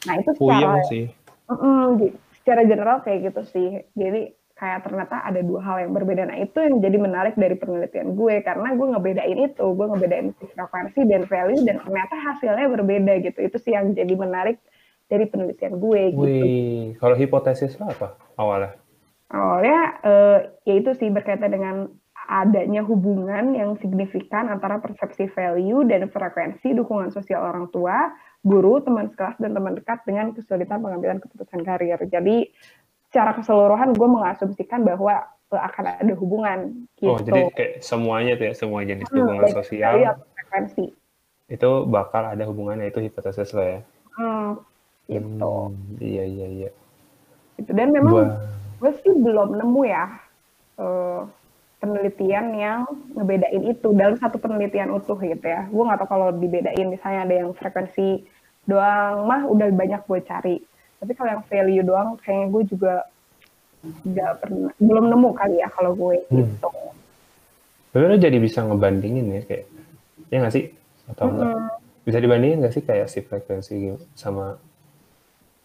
[0.05, 1.09] Nah itu secara sih.
[1.49, 1.83] Uh -uh,
[2.48, 3.84] secara general kayak gitu sih.
[4.00, 6.32] Jadi kayak ternyata ada dua hal yang berbeda.
[6.32, 11.02] Nah itu yang jadi menarik dari penelitian gue karena gue ngebedain itu, gue ngebedain frekuensi
[11.12, 13.39] dan value dan ternyata hasilnya berbeda gitu.
[13.43, 14.64] Itu sih yang jadi menarik
[15.12, 16.02] dari penelitian gue.
[16.16, 16.24] Gitu.
[16.24, 18.80] Wih, kalau hipotesis lo apa awalnya?
[19.28, 21.91] Awalnya uh, ya itu sih berkaitan dengan
[22.28, 28.12] adanya hubungan yang signifikan antara persepsi value dan frekuensi dukungan sosial orang tua,
[28.48, 32.00] guru, teman sekelas, dan teman dekat dengan kesulitan pengambilan keputusan karir.
[32.08, 32.48] Jadi
[33.12, 37.12] secara keseluruhan gue mengasumsikan bahwa uh, akan ada hubungan gitu.
[37.12, 39.95] Oh, jadi kayak semuanya tuh ya, semua jenis hmm, dukungan sosial
[40.36, 40.86] frekuensi.
[41.48, 43.80] Itu bakal ada hubungannya itu hipotesis lo ya.
[44.16, 44.60] Hmm,
[45.08, 45.72] gitu.
[45.72, 46.70] Hmm, iya iya iya.
[47.60, 48.26] Itu dan memang gua...
[48.84, 50.06] gue sih belum nemu ya
[50.78, 51.26] uh,
[51.80, 52.80] penelitian yang
[53.16, 55.64] ngebedain itu dalam satu penelitian utuh gitu ya.
[55.72, 58.26] Gue nggak tahu kalau dibedain misalnya ada yang frekuensi
[58.68, 59.26] doang.
[59.26, 60.57] Mah udah banyak gue cari.
[60.97, 62.93] Tapi kalau yang value doang kayaknya gue juga
[63.88, 66.38] nggak pernah belum nemu kali ya kalau gue hmm.
[66.43, 66.70] gitu
[67.93, 69.65] Sebenarnya jadi bisa ngebandingin ya kayak
[70.30, 70.65] ya nggak sih?
[71.07, 71.39] Atau mm -hmm.
[71.39, 73.76] enggak bisa dibandingin nggak sih kayak si frekuensi
[74.15, 74.55] sama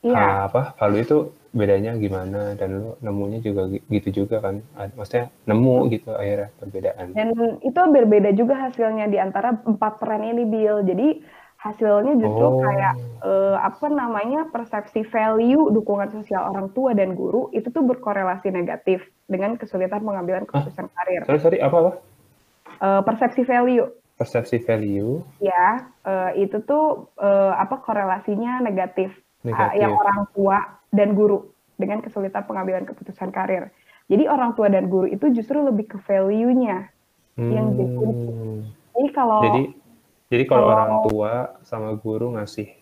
[0.03, 0.51] yeah.
[0.51, 0.75] apa?
[0.75, 1.19] Value itu
[1.55, 2.59] bedanya gimana?
[2.59, 4.59] Dan lo nemunya juga gitu juga kan?
[4.99, 7.07] Maksudnya nemu gitu akhirnya perbedaan.
[7.15, 7.31] Dan
[7.63, 11.23] itu berbeda juga hasilnya di antara empat tren ini Bill jadi
[11.63, 12.59] hasilnya justru oh.
[12.59, 18.51] kayak uh, apa namanya persepsi value dukungan sosial orang tua dan guru itu tuh berkorelasi
[18.51, 21.23] negatif dengan kesulitan pengambilan keputusan ah, karir.
[21.23, 21.93] Sorry sorry apa apa?
[22.83, 23.87] Uh, persepsi value.
[24.19, 25.23] Persepsi value.
[25.39, 29.15] Ya uh, itu tuh uh, apa korelasinya negatif,
[29.47, 29.71] negatif.
[29.71, 30.59] Uh, yang orang tua
[30.91, 31.47] dan guru
[31.79, 33.71] dengan kesulitan pengambilan keputusan karir.
[34.11, 36.91] Jadi orang tua dan guru itu justru lebih ke value-nya
[37.39, 37.51] hmm.
[37.55, 37.67] yang
[38.93, 39.82] Jadi kalau jadi
[40.33, 40.73] jadi kalau oh.
[40.73, 42.73] orang tua sama guru ngasih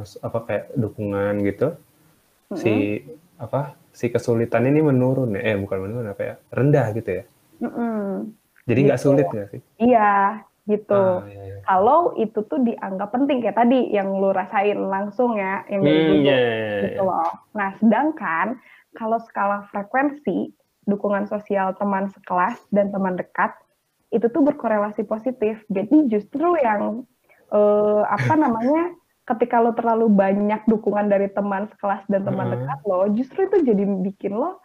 [0.00, 2.56] mas, apa kayak dukungan gitu, mm-hmm.
[2.56, 2.72] si
[3.36, 5.52] apa si kesulitan ini menurun ya?
[5.52, 6.34] Eh bukan menurun apa ya?
[6.48, 7.24] Rendah gitu ya?
[7.60, 8.08] Mm-hmm.
[8.64, 9.06] Jadi nggak gitu.
[9.12, 9.60] sulit nggak sih?
[9.84, 10.94] Iya gitu.
[10.96, 11.56] Ah, iya, iya.
[11.66, 16.24] Kalau itu tuh dianggap penting kayak tadi yang lu rasain langsung ya, yang dari hmm,
[16.24, 17.30] yeah, yeah, gitu loh.
[17.52, 18.56] Nah sedangkan
[18.96, 20.54] kalau skala frekuensi
[20.88, 23.52] dukungan sosial teman sekelas dan teman dekat
[24.12, 25.58] itu tuh berkorelasi positif.
[25.72, 27.08] Jadi justru yang
[27.48, 28.92] uh, apa namanya
[29.24, 32.54] ketika lo terlalu banyak dukungan dari teman sekelas dan teman hmm.
[32.60, 34.60] dekat lo, justru itu jadi bikin lo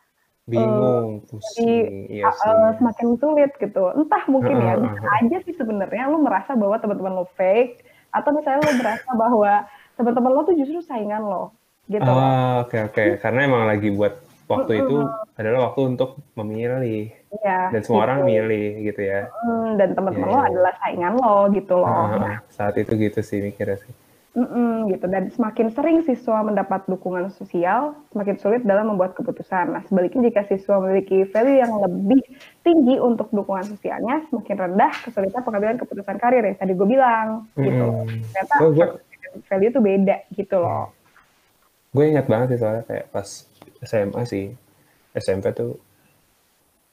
[0.47, 3.83] bingung, uh, pusing, iya uh, semakin sulit gitu.
[3.95, 7.83] Entah mungkin ya bisa aja sih sebenarnya lo merasa bahwa teman-teman lo fake
[8.15, 9.53] atau misalnya lo merasa bahwa
[9.99, 11.51] teman-teman lo tuh justru saingan lo
[11.91, 12.07] gitu.
[12.07, 12.93] Ah, oke okay, oke.
[12.95, 13.07] Okay.
[13.19, 14.97] Karena emang lagi buat waktu itu
[15.35, 17.11] adalah waktu untuk memilih.
[17.41, 17.59] Iya.
[17.73, 18.05] Dan semua gitu.
[18.09, 19.21] orang milih gitu ya.
[19.45, 20.37] Mm, dan teman-teman yeah.
[20.37, 21.89] lo adalah saingan lo gitu loh.
[21.89, 23.93] Ah, nah, saat itu gitu sih mikirnya sih.
[24.37, 29.73] Mm-mm, gitu dan semakin sering siswa mendapat dukungan sosial, semakin sulit dalam membuat keputusan.
[29.73, 32.21] Nah, sebaliknya jika siswa memiliki value yang lebih
[32.61, 38.05] tinggi untuk dukungan sosialnya, semakin rendah kesulitan pengambilan keputusan karir ya tadi gue bilang gitu.
[38.05, 38.21] Mm.
[38.29, 38.87] Ternyata oh, gue,
[39.49, 40.93] value itu beda gitu loh.
[41.89, 43.27] Gue ingat banget sih soalnya kayak pas
[43.81, 44.53] SMA sih,
[45.17, 45.81] SMP tuh.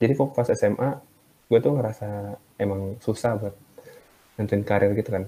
[0.05, 0.89] Jadi kok pas SMA,
[1.49, 3.55] gue tuh ngerasa emang susah buat
[4.37, 5.25] nentuin karir gitu kan.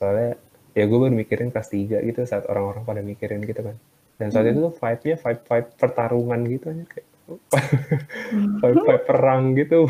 [0.00, 0.40] Soalnya
[0.74, 3.76] ya gue baru mikirin kelas 3 gitu saat orang-orang pada mikirin gitu kan
[4.20, 4.52] dan saat hmm.
[4.54, 7.08] itu tuh vibe-nya vibe vibe pertarungan gitu aja kayak
[8.62, 9.80] vibe vibe perang gitu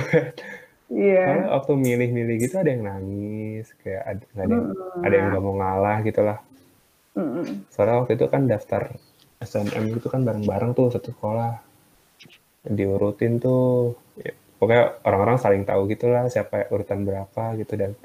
[0.91, 1.47] Iya.
[1.47, 1.55] Yeah.
[1.55, 5.07] waktu milih-milih gitu ada yang nangis, kayak ada, ada yang mm.
[5.07, 6.39] ada yang nggak mau ngalah gitulah.
[7.15, 7.63] Mm.
[7.71, 8.99] Soalnya waktu itu kan daftar
[9.39, 11.63] SNM gitu kan bareng-bareng tuh satu sekolah.
[12.61, 17.97] Diurutin tuh, ya, pokoknya orang-orang saling tahu gitulah siapa urutan berapa gitu dan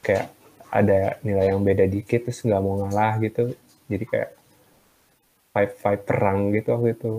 [0.00, 0.30] kayak
[0.70, 3.50] ada nilai yang beda dikit terus nggak mau ngalah gitu.
[3.90, 4.30] Jadi kayak
[5.50, 7.14] fight fight perang gitu waktu itu.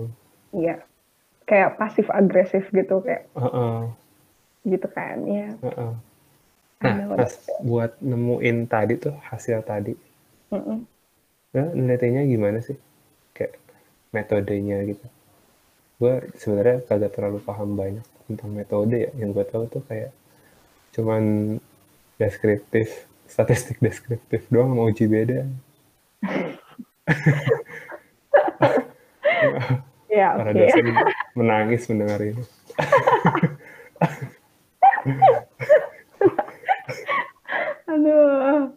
[0.56, 0.76] Iya.
[1.44, 3.78] Kayak pasif agresif gitu kayak uh -uh.
[4.62, 5.92] gitu kan ya uh -uh.
[6.78, 9.92] nah pas buat nemuin tadi tuh hasil tadi.
[10.48, 10.78] Uh -uh.
[11.52, 12.78] nah, nilainya gimana sih?
[13.36, 13.60] Kayak
[14.14, 15.04] metodenya gitu
[16.02, 20.10] gue sebenarnya kagak terlalu paham banyak tentang metode ya yang gue tahu tuh kayak
[20.90, 21.54] cuman
[22.18, 25.46] deskriptif statistik deskriptif doang mau uji beda.
[30.10, 30.68] ya, Para okay.
[30.68, 30.86] dosen
[31.38, 32.42] menangis mendengar ini.
[37.86, 38.74] Aduh.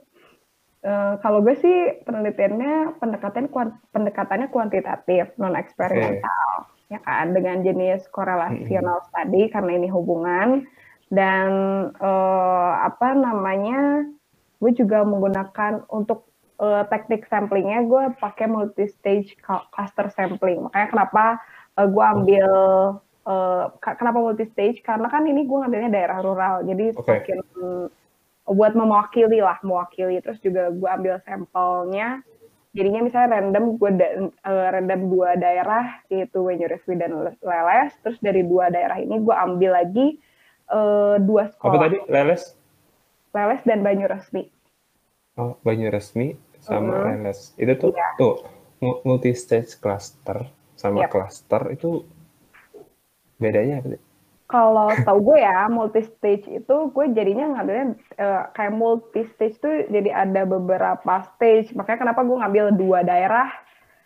[0.86, 6.75] Uh, kalau gue sih penelitiannya pendekatan kuant pendekatannya kuantitatif non eksperimental.
[6.90, 9.10] Ya kan dengan jenis korelasional mm -hmm.
[9.10, 10.70] study karena ini hubungan
[11.10, 11.50] dan
[12.02, 14.06] uh, apa namanya
[14.62, 21.26] gue juga menggunakan untuk uh, teknik samplingnya gue pakai multi stage cluster sampling makanya kenapa
[21.78, 22.50] uh, gue ambil
[23.28, 27.02] uh, kenapa multi stage karena kan ini gue ngambilnya daerah rural jadi okay.
[27.04, 27.86] semakin um,
[28.46, 32.22] buat mewakili lah mewakili terus juga gue ambil sampelnya
[32.76, 34.08] jadinya misalnya random gue da
[34.44, 37.94] uh, random dua daerah yaitu Wenyuresmi dan Leles.
[38.04, 40.20] Terus dari dua daerah ini gue ambil lagi
[40.70, 41.72] uh, dua sekolah.
[41.72, 41.98] apa tadi?
[42.12, 42.44] Leles?
[43.32, 44.56] Leles dan Banyuresmi
[45.40, 47.08] oh Banyuresmi sama uh-huh.
[47.16, 47.54] Leles.
[47.60, 48.14] Itu tuh yeah.
[48.18, 48.36] tuh
[48.82, 51.12] multi stage cluster sama yep.
[51.12, 52.04] cluster itu
[53.40, 54.02] bedanya apa sih
[54.56, 57.86] kalau tau gue ya multi stage itu gue jadinya ngambilnya
[58.16, 61.76] uh, kayak multi stage tuh jadi ada beberapa stage.
[61.76, 63.52] Makanya kenapa gue ngambil dua daerah.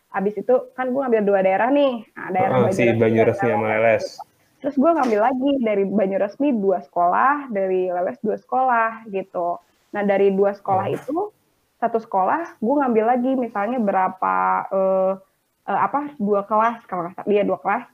[0.10, 2.02] Abis itu kan gue ngambil dua daerah nih.
[2.18, 4.18] Nah, daerah oh, si Banyuresmi sama Leles.
[4.60, 9.62] Terus gue ngambil lagi dari Banyuresmi dua sekolah dari Leles dua sekolah gitu.
[9.94, 10.96] Nah dari dua sekolah oh.
[10.98, 11.18] itu
[11.78, 14.36] satu sekolah gue ngambil lagi misalnya berapa
[14.74, 15.14] uh,
[15.70, 17.30] uh, apa dua kelas kalau nggak salah.
[17.30, 17.86] Dia dua kelas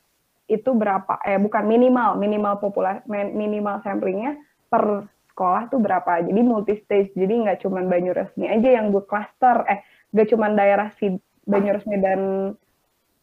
[0.46, 4.38] itu berapa eh bukan minimal minimal populasi minimal samplingnya
[4.70, 9.66] per sekolah tuh berapa jadi multi stage jadi nggak cuma Banyuresmi aja yang gue cluster
[9.66, 9.82] eh
[10.16, 12.20] gak cuma daerah si Banyuresmi dan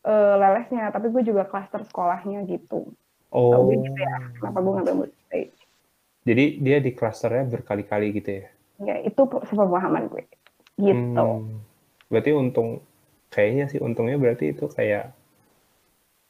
[0.04, 2.90] uh, Lelesnya tapi gue juga cluster sekolahnya gitu.
[3.32, 5.62] Oh Tau gitu ya kenapa gue ngambil multi stage
[6.22, 8.46] jadi dia di clusternya berkali-kali gitu ya?
[8.82, 10.22] Ya itu sepemahaman gue.
[10.78, 11.18] Gitu.
[11.18, 11.62] Hmm,
[12.06, 12.82] berarti untung
[13.28, 15.10] kayaknya sih untungnya berarti itu kayak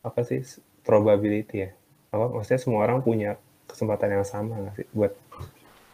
[0.03, 0.43] apa sih
[0.83, 1.71] probability ya.
[2.13, 5.13] Apa maksudnya semua orang punya kesempatan yang sama nggak sih buat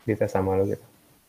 [0.08, 0.84] kita sama lo gitu?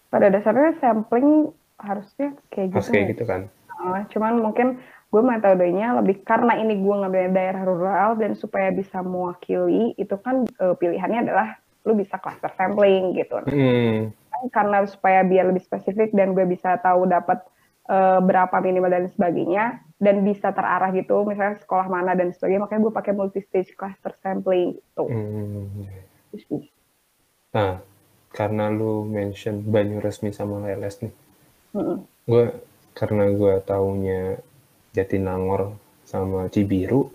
[0.10, 3.42] Pada dasarnya sampling harusnya kayak gitu harus kayak gitu kan?
[3.80, 4.68] Uh, cuman mungkin
[5.10, 10.46] gue metodenya lebih karena ini gue ngambil daerah rural dan supaya bisa mewakili itu kan
[10.62, 11.58] uh, pilihannya adalah
[11.88, 13.40] lu bisa cluster sampling gitu.
[13.50, 14.14] Hmm.
[14.30, 17.44] kan karena supaya biar lebih spesifik dan gue bisa tahu dapat
[17.90, 19.66] uh, berapa minimal dan sebagainya
[20.00, 24.16] dan bisa terarah gitu misalnya sekolah mana dan sebagainya makanya gue pakai multi stage cluster
[24.22, 25.04] sampling gitu.
[25.10, 25.90] Hmm.
[27.52, 27.82] Nah
[28.30, 31.14] karena lu mention Banyu Resmi sama Leles nih,
[31.74, 31.98] hmm.
[32.30, 32.46] gue
[32.94, 34.38] karena gue taunya
[34.94, 35.74] Jatinangor
[36.06, 37.10] sama Cibiru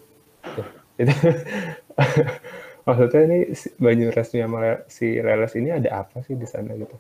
[1.01, 1.11] itu
[2.87, 3.39] maksudnya ini
[3.79, 6.99] Banyu Resmi sama si Leles ini ada apa sih di sana gitu?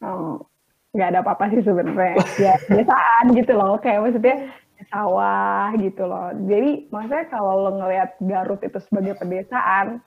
[0.00, 0.40] Oh,
[0.90, 2.18] nggak ada apa-apa sih sebenarnya.
[2.38, 4.36] Ya biasaan gitu loh kayak maksudnya
[4.88, 6.32] sawah gitu loh.
[6.48, 10.00] Jadi maksudnya kalau lo ngelihat Garut itu sebagai pedesaan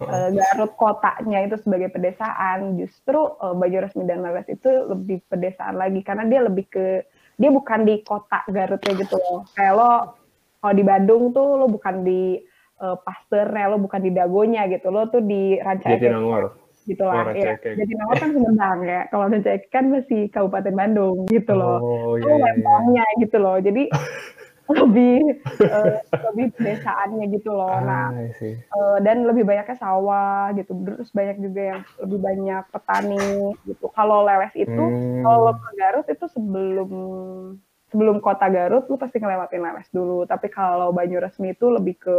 [0.00, 6.04] uh, Garut kotanya itu sebagai pedesaan justru uh, Resmi dan Leles itu lebih pedesaan lagi.
[6.04, 6.86] Karena dia lebih ke
[7.40, 9.48] dia bukan di kota Garutnya gitu loh.
[9.56, 9.92] Kayak lo
[10.60, 12.36] kalau di Bandung tuh lo bukan di
[12.84, 14.92] uh, Pasternya lo bukan di Dagonya gitu.
[14.92, 16.12] Lo tuh di Rancayakek
[16.86, 17.28] gitu lah.
[17.28, 17.56] Oh, ya.
[17.60, 19.00] Jadi nama kan Sumedang ya.
[19.12, 21.78] Kalau Rancayakek kan masih Kabupaten Bandung gitu loh.
[21.80, 23.04] Oh, iya, iya, iya.
[23.20, 23.56] gitu loh.
[23.60, 23.88] Jadi
[24.70, 25.98] lebih uh,
[26.30, 27.74] lebih pedesaannya gitu loh.
[27.74, 28.06] Ah, nah,
[28.76, 30.72] uh, dan lebih banyaknya sawah gitu.
[30.72, 33.86] Terus banyak juga yang lebih banyak petani gitu.
[33.90, 35.26] Kalau Leles itu hmm.
[35.26, 36.90] kalau ke Garut itu sebelum
[37.90, 40.22] sebelum kota Garut lu pasti ngelewatin Leles dulu.
[40.24, 42.16] Tapi kalau Banyuresmi itu lebih ke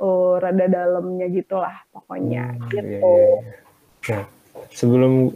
[0.00, 3.14] uh, rada dalamnya gitulah pokoknya hmm, gitu.
[3.18, 3.68] Iya, iya.
[4.10, 4.26] Nah,
[4.74, 5.30] sebelum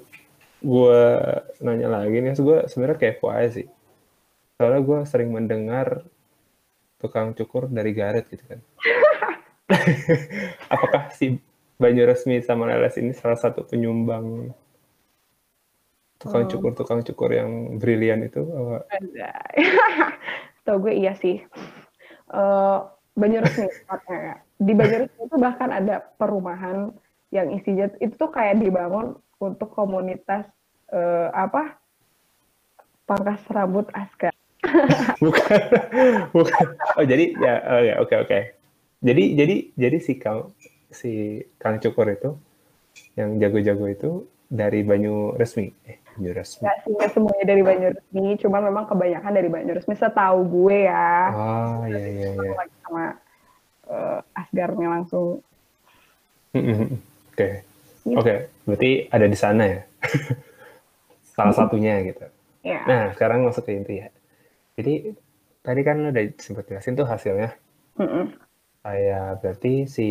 [0.65, 1.03] gue
[1.63, 3.67] nanya lagi nih, gue sebenarnya kepo aja sih.
[4.59, 6.03] Soalnya gue sering mendengar
[6.99, 8.61] tukang cukur dari Garut gitu kan.
[10.75, 11.39] Apakah si
[11.77, 14.55] Banyu Resmi sama Leles ini salah satu penyumbang
[16.17, 16.49] tukang oh.
[16.49, 18.41] cukur tukang cukur yang brilian itu?
[20.65, 21.45] Tahu gue iya sih.
[22.33, 23.69] Uh, Banyu Resmi
[24.67, 26.89] di Banyu Resmi itu bahkan ada perumahan
[27.35, 30.47] yang isinya itu tuh kayak dibangun untuk komunitas
[30.95, 31.83] uh, apa
[33.05, 34.31] pangkas rambut askar.
[35.25, 35.61] bukan,
[36.33, 36.67] bukan.
[36.97, 38.29] Oh jadi ya, oh, ya oke okay, oke.
[38.31, 38.43] Okay.
[39.05, 40.55] Jadi jadi jadi si kang
[40.89, 42.39] si kang cukur itu
[43.19, 44.11] yang jago-jago itu
[44.47, 45.75] dari Banyu Resmi.
[45.85, 46.65] Eh, Banyu Resmi.
[46.65, 49.99] Gak sih, semuanya dari Banyu Resmi, cuma memang kebanyakan dari Banyu Resmi.
[49.99, 51.11] Setahu gue ya.
[51.35, 52.53] Ah, iya iya iya.
[52.87, 53.05] Sama
[53.91, 55.43] uh, Asgarnya langsung.
[57.35, 57.53] Oke, okay.
[58.07, 58.15] Iya.
[58.15, 58.25] oke.
[58.31, 58.39] Okay.
[58.63, 59.81] Berarti ada di sana ya.
[61.35, 62.23] Salah satunya gitu.
[62.63, 62.87] Yeah.
[62.87, 64.09] Nah, sekarang masuk ke inti ya.
[64.79, 65.19] Jadi
[65.67, 67.51] tadi kan lo udah sempat jelasin tuh hasilnya.
[67.99, 68.25] Mm -mm.
[68.87, 70.09] Kayak berarti si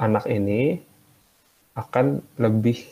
[0.00, 0.80] anak ini
[1.76, 2.88] akan lebih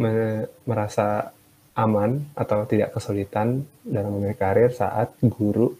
[0.00, 1.36] me merasa
[1.76, 5.76] aman atau tidak kesulitan dalam memilih karir saat guru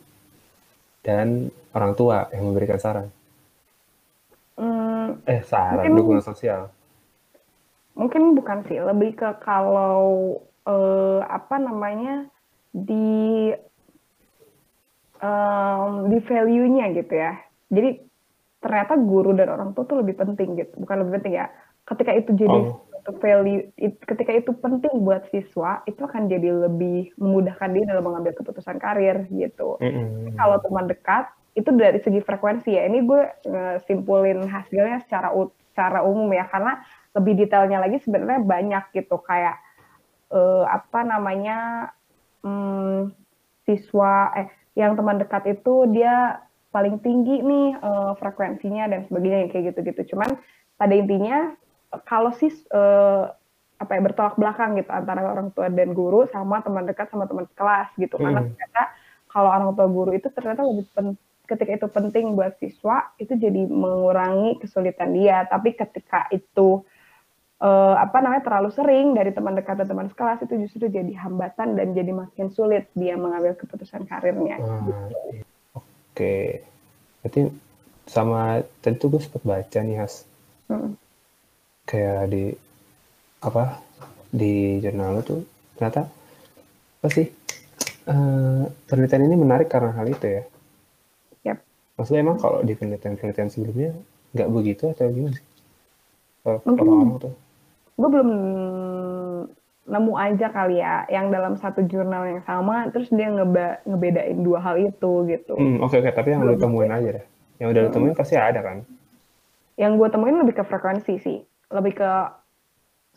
[1.01, 3.09] dan orang tua yang memberikan saran?
[5.13, 6.71] Hmm, Eh, saran, Mungkin- dukungan sosial.
[7.93, 12.29] mungkin bukan sih, lebih ke kalau eh, apa namanya
[12.71, 13.51] di
[15.21, 17.37] em, di value-nya gitu ya.
[17.69, 18.01] Jadi
[18.59, 21.49] ternyata guru dan orang tua tuh lebih penting gitu, bukan lebih penting ya.
[21.85, 22.85] Ketika itu jadi Oh.
[22.93, 28.05] suatu value, it- ketika itu penting buat siswa, itu akan jadi lebih memudahkan dia dalam
[28.05, 29.81] mengambil keputusan karir gitu.
[29.81, 30.37] Mm-mm.
[30.37, 31.29] Kalau teman dekat
[31.61, 32.89] itu dari segi frekuensi ya.
[32.89, 35.31] Ini gue eh, simpulin hasilnya secara
[35.71, 36.81] secara umum ya, karena
[37.15, 39.61] lebih detailnya lagi sebenarnya banyak gitu kayak
[40.33, 41.91] eh, apa namanya
[42.43, 43.13] hmm,
[43.69, 44.49] siswa eh
[44.79, 46.41] yang teman dekat itu dia
[46.71, 50.15] paling tinggi nih eh, frekuensinya dan sebagainya yang kayak gitu-gitu.
[50.17, 50.39] Cuman
[50.81, 51.53] pada intinya
[52.07, 53.25] kalau sis eh,
[53.81, 57.49] apa ya bertolak belakang gitu antara orang tua dan guru sama teman dekat sama teman
[57.57, 58.21] kelas gitu.
[58.21, 58.53] Karena Hmm.
[58.53, 58.83] ternyata
[59.31, 61.19] kalau orang tua guru itu ternyata lebih pen-
[61.51, 65.43] ketika itu penting buat siswa itu jadi mengurangi kesulitan dia.
[65.51, 66.87] Tapi ketika itu
[67.59, 71.75] eh, apa namanya terlalu sering dari teman dekat dan teman sekelas itu justru jadi hambatan
[71.75, 74.63] dan jadi makin sulit dia mengambil keputusan karirnya.
[74.63, 75.43] Iya.
[75.75, 76.63] Oke.
[77.21, 77.41] Berarti
[78.07, 80.25] sama tadi tuh gue sempat baca nih Has.
[80.71, 80.95] Hmm.
[81.85, 82.55] Kayak di
[83.43, 83.83] apa
[84.31, 85.43] di jurnal tuh
[85.75, 86.07] ternyata
[87.01, 87.27] apa sih
[88.07, 90.43] eh, penelitian ini menarik karena hal itu ya.
[92.01, 93.93] Maksudnya emang kalau di penelitian-penelitian sebelumnya
[94.33, 95.47] nggak begitu atau gimana sih?
[96.65, 97.35] Mungkin- orang-orang tuh.
[98.01, 98.31] Gue belum
[99.85, 104.65] nemu aja kali ya yang dalam satu jurnal yang sama terus dia ngeba ngebedain dua
[104.65, 105.53] hal itu gitu.
[105.61, 107.25] Hmm, oke oke, tapi yang lu temuin aja deh.
[107.61, 108.81] Yang udah lu temuin pasti ada kan?
[109.77, 111.39] Yang gue temuin lebih ke frekuensi sih,
[111.69, 112.11] lebih ke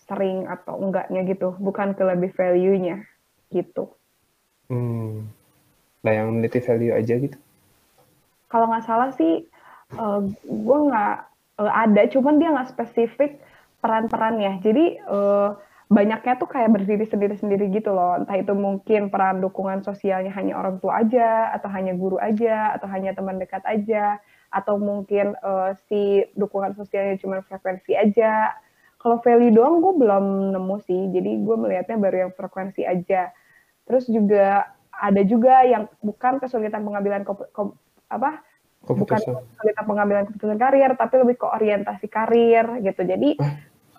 [0.04, 3.08] sering atau enggaknya gitu, bukan ke lebih value-nya
[3.48, 3.96] gitu.
[4.68, 5.32] Hmm.
[6.04, 7.40] Nah yang meneliti value aja gitu.
[8.54, 9.49] Kalau nggak salah sih,
[10.45, 11.16] gue nggak
[11.58, 13.41] eh, ada, cuman dia nggak spesifik
[13.82, 14.62] peran-perannya.
[14.62, 15.49] Jadi eh,
[15.89, 18.22] banyaknya tuh kayak berdiri sendiri-sendiri gitu loh.
[18.22, 22.86] Entah itu mungkin peran dukungan sosialnya hanya orang tua aja, atau hanya guru aja, atau
[22.93, 24.22] hanya teman dekat aja,
[24.54, 28.54] atau mungkin eh, si dukungan sosialnya cuma frekuensi aja.
[29.01, 33.34] Kalau value doang gue belum nemu sih, jadi gue melihatnya baru yang frekuensi aja.
[33.84, 37.26] Terus juga ada juga yang bukan kesulitan pengambilan
[38.16, 38.43] apa
[38.84, 39.39] bukan Keputusan.
[39.55, 43.01] kesulitan pengambilan keputusan karir, tapi lebih ke orientasi karir gitu.
[43.07, 43.30] Jadi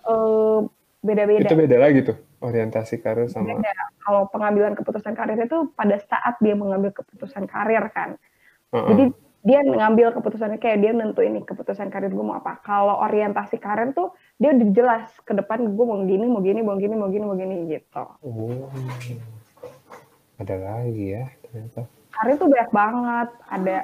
[0.05, 0.59] eh,
[1.01, 1.49] beda-beda.
[1.49, 3.57] Itu beda lagi tuh orientasi karir sama.
[3.57, 3.73] Beda.
[4.05, 8.21] Kalau pengambilan keputusan karir itu pada saat dia mengambil keputusan karir kan.
[8.69, 8.87] Heeh.
[8.93, 9.03] Jadi
[9.45, 12.61] dia ngambil keputusannya kayak dia nentuin nih keputusan karir gue mau apa.
[12.65, 16.77] Kalau orientasi karir tuh dia udah jelas ke depan gue mau gini, mau gini, mau
[16.77, 18.05] gini, mau gini, mau gini gitu.
[18.25, 18.69] Oh.
[20.41, 21.85] Ada lagi ya ternyata.
[22.15, 23.29] Karir tuh banyak banget.
[23.51, 23.77] Ada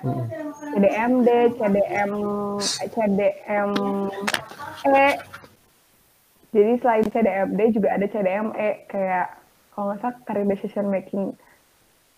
[0.71, 1.29] CDMD,
[1.59, 2.11] CDM,
[2.87, 3.71] CDM
[4.87, 5.07] E.
[6.51, 9.27] Jadi selain CDMD juga ada CDME kayak
[9.71, 11.31] kalau nggak salah career decision making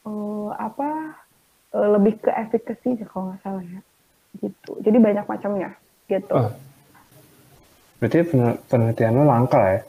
[0.06, 1.18] eh, apa
[1.74, 3.82] eh, lebih ke sih kalau nggak salah ya
[4.42, 4.72] gitu.
[4.82, 5.78] Jadi banyak macamnya
[6.10, 6.34] gitu.
[6.34, 6.50] Oh.
[8.02, 9.82] Berarti penel- penelitian lo langka ya?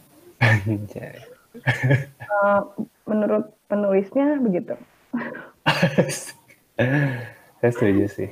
[1.55, 2.61] Eh,
[3.07, 4.75] menurut penulisnya begitu.
[7.61, 8.31] Saya setuju sih.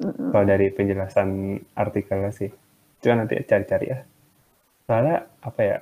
[0.00, 2.50] Kalau dari penjelasan artikelnya sih.
[2.98, 4.00] Coba nanti cari-cari ya.
[4.88, 5.76] Soalnya apa ya,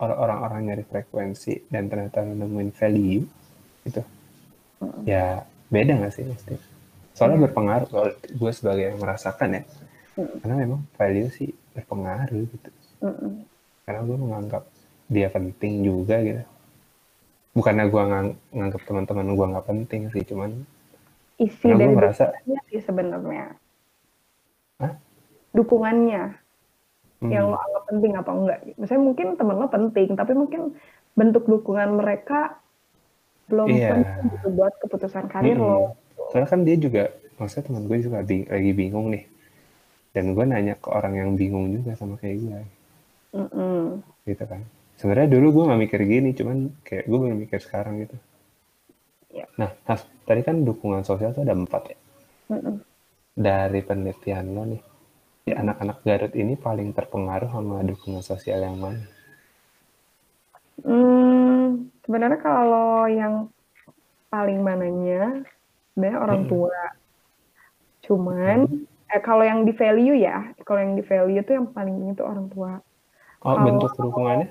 [0.00, 3.24] orang-orang nyari frekuensi dan ternyata nemuin value,
[3.88, 4.02] gitu.
[5.08, 6.54] Ya beda nggak sih mesti?
[7.16, 9.62] Soalnya berpengaruh kalau gue sebagai yang merasakan ya.
[10.16, 12.70] Karena memang value sih berpengaruh gitu.
[13.88, 14.62] Karena gue menganggap
[15.08, 16.44] dia penting juga gitu.
[17.56, 20.50] Bukannya gue ngang- nganggap teman-teman gue nggak penting sih, cuman
[21.36, 23.46] Isi dari gua merasa- dukungannya sih sebenarnya.
[25.52, 26.24] Dukungannya.
[27.16, 28.58] hmm, yang lo anggap penting apa enggak.
[28.76, 30.76] Misalnya mungkin temen lo penting, tapi mungkin
[31.16, 32.60] bentuk dukungan mereka
[33.48, 33.88] belum Iya.
[33.88, 35.64] penting gitu buat keputusan karir Mm-mm.
[35.64, 35.96] lo.
[36.28, 37.08] Soalnya kan dia juga,
[37.40, 39.24] maksudnya teman gue juga bing- lagi bingung nih.
[40.12, 42.60] Dan gue nanya ke orang yang bingung juga sama kayak gue,
[43.32, 43.80] Mm-mm.
[44.28, 44.60] gitu kan.
[44.96, 48.16] Sebenarnya dulu gue nggak mikir gini, cuman kayak gue baru mikir sekarang gitu.
[49.36, 49.46] Iya.
[49.60, 51.98] Nah, Has, tadi kan dukungan sosial tuh ada empat ya.
[52.56, 52.80] Mm-mm.
[53.36, 54.80] Dari penelitian lo nih,
[55.52, 59.04] anak-anak Garut ini paling terpengaruh sama dukungan sosial yang mana?
[60.80, 63.52] Hmm, sebenarnya kalau yang
[64.32, 65.44] paling mananya
[65.92, 66.52] sebenarnya orang Mm-mm.
[66.52, 66.80] tua.
[68.08, 68.58] Cuman
[69.12, 72.24] eh, kalau yang di value ya, kalau yang di value itu yang paling penting itu
[72.24, 72.72] orang tua.
[73.44, 74.48] Oh, Kalau- bentuk dukungannya?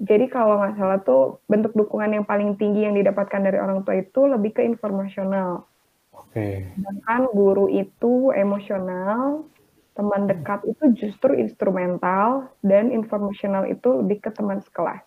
[0.00, 4.00] Jadi kalau nggak salah tuh bentuk dukungan yang paling tinggi yang didapatkan dari orang tua
[4.00, 5.68] itu lebih ke informasional.
[6.16, 6.72] Oke.
[6.72, 9.44] Sedangkan guru itu emosional,
[9.92, 15.04] teman dekat itu justru instrumental, dan informasional itu lebih ke teman sekelas.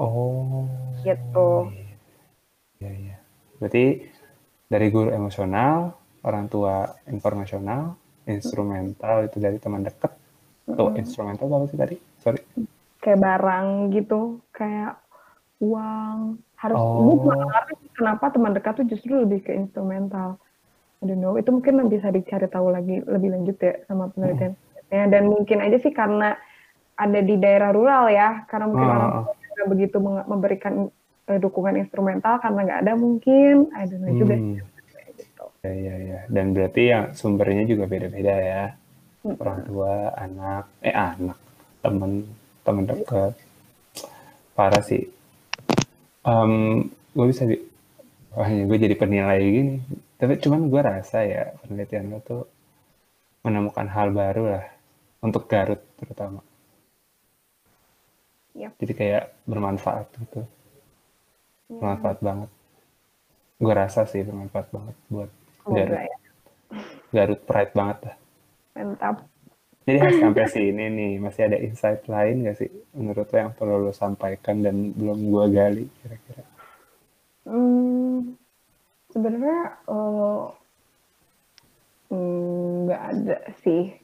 [0.00, 0.64] Oh.
[1.04, 1.50] Gitu.
[2.80, 3.16] Iya, iya.
[3.60, 4.08] Berarti
[4.72, 5.92] dari guru emosional,
[6.24, 7.92] orang tua informasional,
[8.24, 10.16] instrumental itu dari teman dekat.
[10.64, 11.96] Tuh, instrumental apa sih tadi?
[12.24, 12.40] Sorry.
[13.00, 15.00] Kayak barang gitu, kayak
[15.60, 16.36] uang.
[16.56, 17.16] Harus Oh.
[17.16, 20.36] gue ngerti kenapa teman dekat tuh justru lebih ke instrumental.
[21.00, 21.40] I don't know.
[21.40, 24.52] Itu mungkin bisa dicari tahu lagi lebih lanjut ya sama penelitian.
[24.92, 26.36] Ya, dan mungkin aja sih karena
[27.00, 30.74] ada di daerah rural ya, karena mungkin Oh, orang tua nggak begitu memberikan
[31.30, 33.72] eh, dukungan instrumental karena nggak ada mungkin.
[33.72, 34.60] I don't know juga Hmm.
[35.16, 35.44] gitu.
[35.64, 36.20] Ya, ya, ya.
[36.28, 38.64] Dan berarti yang sumbernya juga beda-beda ya.
[39.22, 41.36] Orang tua, anak, eh anak,
[41.80, 42.24] temen,
[42.66, 43.34] temen dekat.
[44.56, 45.08] Parah sih.
[46.20, 46.52] Em,
[47.16, 47.56] gue bisa di,
[48.36, 49.74] wah ini gue jadi penilai gini.
[50.20, 52.44] Tapi cuman gue rasa ya penelitian lo tuh
[53.40, 54.66] menemukan hal baru lah
[55.24, 56.44] untuk Garut terutama.
[58.52, 58.76] Yap.
[58.76, 60.42] Jadi kayak bermanfaat gitu,
[61.70, 62.50] Ya, bermanfaat banget.
[63.62, 65.30] Gue rasa sih bermanfaat banget buat
[65.64, 66.00] semoga Garut.
[66.04, 66.18] ya.
[67.14, 68.16] Garut pride banget lah.
[68.76, 69.16] Mantap.
[69.88, 73.88] Jadi Has, sampai sini nih masih ada insight lain gak sih menurut lo yang perlu
[73.88, 76.44] lo sampaikan dan belum gua gali kira-kira?
[77.48, 78.36] Hmm,
[79.08, 79.80] sebenarnya
[82.12, 83.96] mm, nggak ada sih.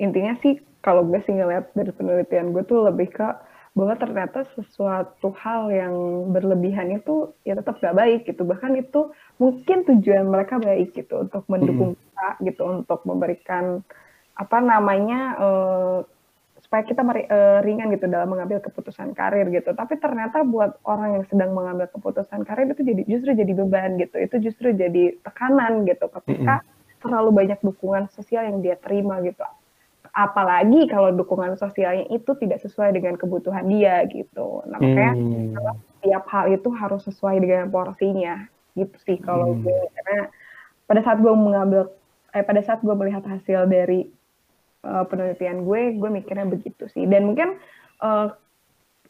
[0.00, 3.28] Intinya sih kalau gue sih ngeliat dari penelitian gue tuh lebih ke
[3.76, 5.94] bahwa ternyata sesuatu hal yang
[6.34, 8.42] berlebihan itu ya tetap gak baik gitu.
[8.42, 13.84] Bahkan itu mungkin tujuan mereka baik gitu untuk mendukung kita gitu untuk memberikan
[14.42, 15.96] apa namanya eh,
[16.64, 17.00] supaya kita
[17.34, 19.70] eh, ringan gitu dalam mengambil keputusan karir gitu.
[19.80, 24.16] Tapi ternyata buat orang yang sedang mengambil keputusan karir itu jadi justru jadi beban gitu.
[24.26, 26.52] Itu justru jadi tekanan gitu ketika
[27.02, 29.42] terlalu banyak dukungan sosial yang dia terima gitu.
[30.24, 34.40] Apalagi kalau dukungan sosialnya itu tidak sesuai dengan kebutuhan dia gitu.
[34.70, 38.30] Nah, makanya Hmm, tiap hal itu harus sesuai dengan porsinya
[38.78, 39.62] gitu sih kalau Hmm.
[39.62, 40.14] gue karena
[40.88, 41.80] pada saat gue mengambil
[42.36, 43.94] eh pada saat gue melihat hasil dari
[44.84, 47.04] eh, penelitian gue gue mikirnya begitu sih.
[47.06, 47.56] Dan mungkin
[48.02, 48.26] eh,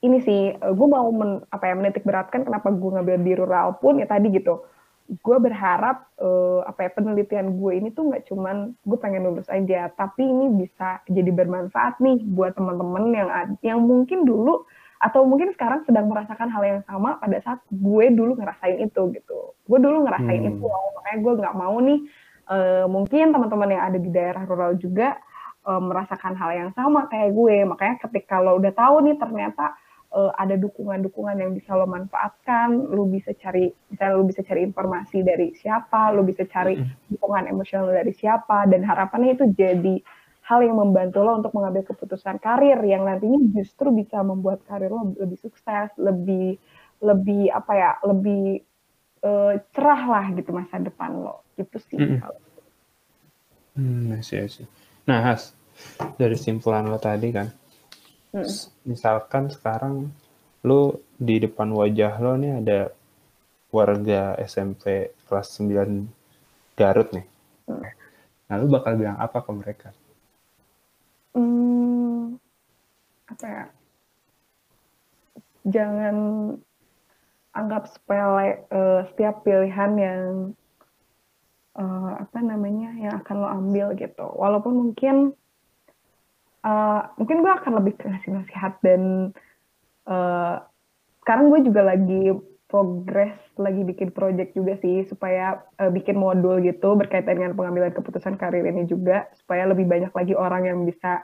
[0.00, 3.76] ini sih eh, gue mau men, apa ya menitik beratkan kenapa gue ngambil di rural
[3.78, 4.64] pun ya tadi gitu.
[5.10, 9.90] Gue berharap eh, apa ya penelitian gue ini tuh nggak cuman gue pengen lulus aja
[9.94, 13.28] tapi ini bisa jadi bermanfaat nih buat teman-teman yang
[13.60, 14.62] yang mungkin dulu
[15.00, 19.56] atau mungkin sekarang sedang merasakan hal yang sama pada saat gue dulu ngerasain itu gitu.
[19.64, 20.50] Gue dulu ngerasain Hmm.
[20.60, 22.00] itu makanya gue nggak mau nih
[22.52, 25.16] eh, mungkin teman-teman yang ada di daerah rural juga
[25.68, 29.76] eh, merasakan hal yang sama kayak gue makanya ketika lo udah tahu nih ternyata
[30.10, 35.22] eh, ada dukungan-dukungan yang bisa lo manfaatkan, lo bisa cari, misalnya lo bisa cari informasi
[35.22, 36.74] dari siapa, lo bisa cari
[37.06, 40.02] dukungan emosional dari siapa, dan harapannya itu jadi
[40.50, 45.14] hal yang membantu lo untuk mengambil keputusan karir yang nantinya justru bisa membuat karir lo
[45.14, 46.58] lebih sukses, lebih
[47.00, 48.66] lebih apa ya, lebih
[49.22, 52.02] eh, cerah lah gitu masa depan lo, gitu sih.
[52.18, 52.42] Kalau-
[53.78, 54.66] hmm, see, I see.
[55.08, 55.42] Nah, Has,
[56.20, 57.48] dari simpulan lo tadi kan,
[58.34, 58.42] Mm.
[58.46, 59.94] s- misalkan sekarang
[60.68, 60.80] lo
[61.28, 62.78] di depan wajah lo nih ada
[63.76, 64.22] warga
[64.52, 64.84] SMP
[65.26, 65.90] kelas 9
[66.78, 67.26] Garut nih.
[68.48, 69.88] Nah, lo bakal bilang apa ke mereka?
[71.34, 72.36] Hmm,
[73.30, 73.64] apa ya?
[75.64, 76.16] Jangan
[77.54, 80.20] anggap sepele eh, setiap pilihan yang
[81.78, 84.26] eh, apa namanya yang akan lo ambil gitu.
[84.26, 85.36] Walaupun mungkin
[86.66, 89.32] eh, mungkin gue akan lebih ke ngasih nasihat dan
[90.08, 90.56] eh,
[91.20, 92.34] sekarang gue juga lagi
[92.70, 98.38] progres lagi bikin project juga sih supaya eh, bikin modul gitu berkaitan dengan pengambilan keputusan
[98.38, 101.20] karir ini juga supaya lebih banyak lagi orang yang bisa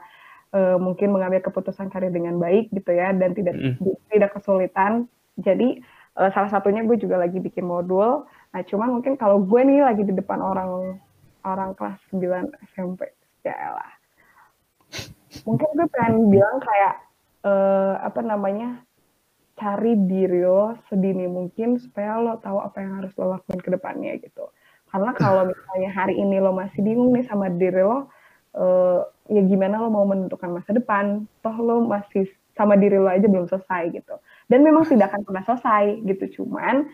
[0.51, 3.95] eh, mungkin mengambil keputusan karir dengan baik gitu ya dan tidak Mm-mm.
[4.11, 5.07] tidak kesulitan.
[5.39, 5.79] Jadi
[6.19, 8.27] eh, salah satunya gue juga lagi bikin modul.
[8.53, 10.97] Nah, cuman mungkin kalau gue nih lagi di depan orang
[11.43, 13.11] orang kelas 9 SMP,
[13.43, 13.91] ya elah.
[15.43, 16.95] Mungkin gue pengen bilang kayak
[17.45, 18.87] eh, apa namanya?
[19.57, 24.13] cari diri lo sedini mungkin supaya lo tahu apa yang harus lo lakuin ke depannya
[24.21, 24.53] gitu.
[24.87, 28.07] Karena kalau misalnya hari ini lo masih bingung nih sama diri lo,
[28.53, 29.01] eh,
[29.33, 31.25] ya gimana lo mau menentukan masa depan?
[31.41, 34.21] Toh lo masih sama diri lo aja belum selesai gitu.
[34.45, 36.25] Dan memang tidak akan pernah selesai gitu.
[36.41, 36.87] Cuman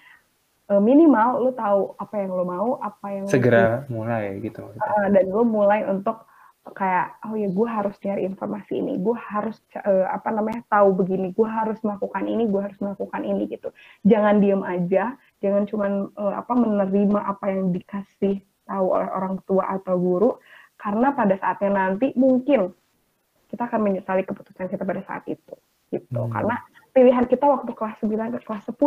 [0.80, 4.66] minimal lo tahu apa yang lo mau, apa yang Segera mulai gitu.
[4.78, 6.26] Uh, dan lo mulai untuk
[6.72, 11.36] kayak oh ya gue harus cari informasi ini gue harus uh, apa namanya tahu begini
[11.36, 13.76] gue harus melakukan ini gue harus melakukan ini gitu
[14.08, 19.76] jangan diem aja jangan cuma uh, apa menerima apa yang dikasih tahu oleh orang tua
[19.76, 20.32] atau guru
[20.80, 22.72] karena pada saatnya nanti mungkin
[23.52, 25.54] kita akan menyesali keputusan kita pada saat itu
[25.92, 26.32] gitu hmm.
[26.32, 26.56] karena
[26.94, 28.78] pilihan kita waktu kelas 9 ke kelas 10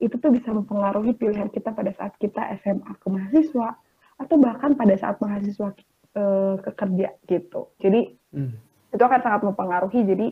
[0.00, 3.76] itu tuh bisa mempengaruhi pilihan kita pada saat kita SMA ke mahasiswa
[4.18, 5.76] atau bahkan pada saat mahasiswa
[6.16, 7.68] uh, ke kerja gitu.
[7.76, 8.54] Jadi hmm.
[8.96, 10.00] itu akan sangat mempengaruhi.
[10.02, 10.28] Jadi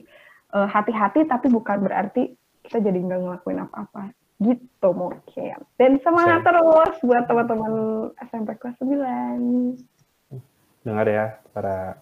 [0.51, 2.35] hati hati-hati tapi bukan berarti
[2.66, 4.11] kita jadi nggak ngelakuin apa-apa.
[4.41, 5.61] Gitu mungkin.
[5.77, 6.47] Dan semangat Saya.
[6.49, 7.73] terus buat teman-teman
[8.25, 10.01] SMP kelas 9
[10.81, 12.01] dengar ya para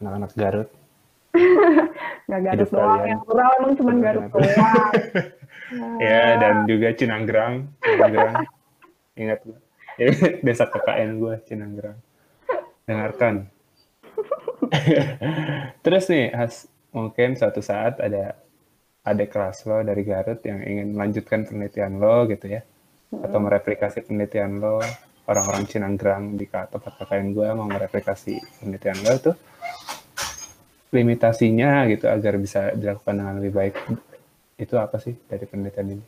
[0.00, 0.68] anak-anak Garut
[2.26, 4.92] nggak Garut Hidup doang yang rural emang cuma Garut doang.
[5.98, 7.72] Ya dan juga Cinanggerang.
[7.82, 8.36] Cinanggerang.
[9.20, 9.58] Ingat gue
[10.44, 11.98] desa KKN gue Cinanggerang.
[12.84, 13.34] Dengarkan.
[15.82, 18.38] Terus nih Has mungkin suatu saat ada
[19.02, 22.62] ada kelas lo dari Garut yang ingin melanjutkan penelitian lo gitu ya.
[23.10, 23.24] Hmm.
[23.24, 24.78] atau mereplikasi penelitian lo.
[25.24, 29.36] Orang-orang Cinanggerang di tempat KKN gue mau mereplikasi penelitian lo tuh
[30.94, 33.74] limitasinya gitu agar bisa dilakukan dengan lebih baik.
[34.54, 36.04] Itu apa sih dari penelitian ini?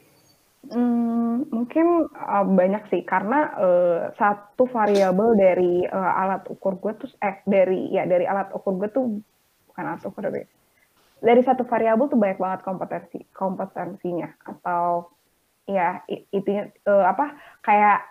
[0.66, 3.02] Hmm, mungkin uh, banyak sih.
[3.02, 8.50] Karena uh, satu variabel dari uh, alat ukur gue tuh eh dari ya dari alat
[8.54, 9.04] ukur gue tuh
[9.70, 10.46] bukan alat ukur dari
[11.22, 14.30] dari satu variabel tuh banyak banget kompetensi kompetensinya.
[14.46, 15.10] Atau
[15.66, 16.50] ya itu
[16.86, 17.34] uh, apa
[17.66, 18.06] kayak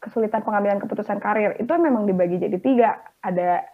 [0.00, 1.56] kesulitan pengambilan keputusan karir.
[1.60, 2.90] Itu memang dibagi jadi tiga.
[3.20, 3.64] Ada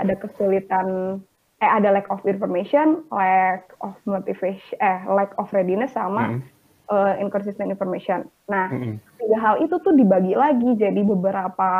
[0.00, 1.20] ada kesulitan
[1.62, 6.42] eh ada lack of information lack of motivation eh lack of readiness sama mm -hmm.
[6.90, 8.94] uh, inconsistent information nah mm -hmm.
[9.22, 11.70] tiga hal itu tuh dibagi lagi jadi beberapa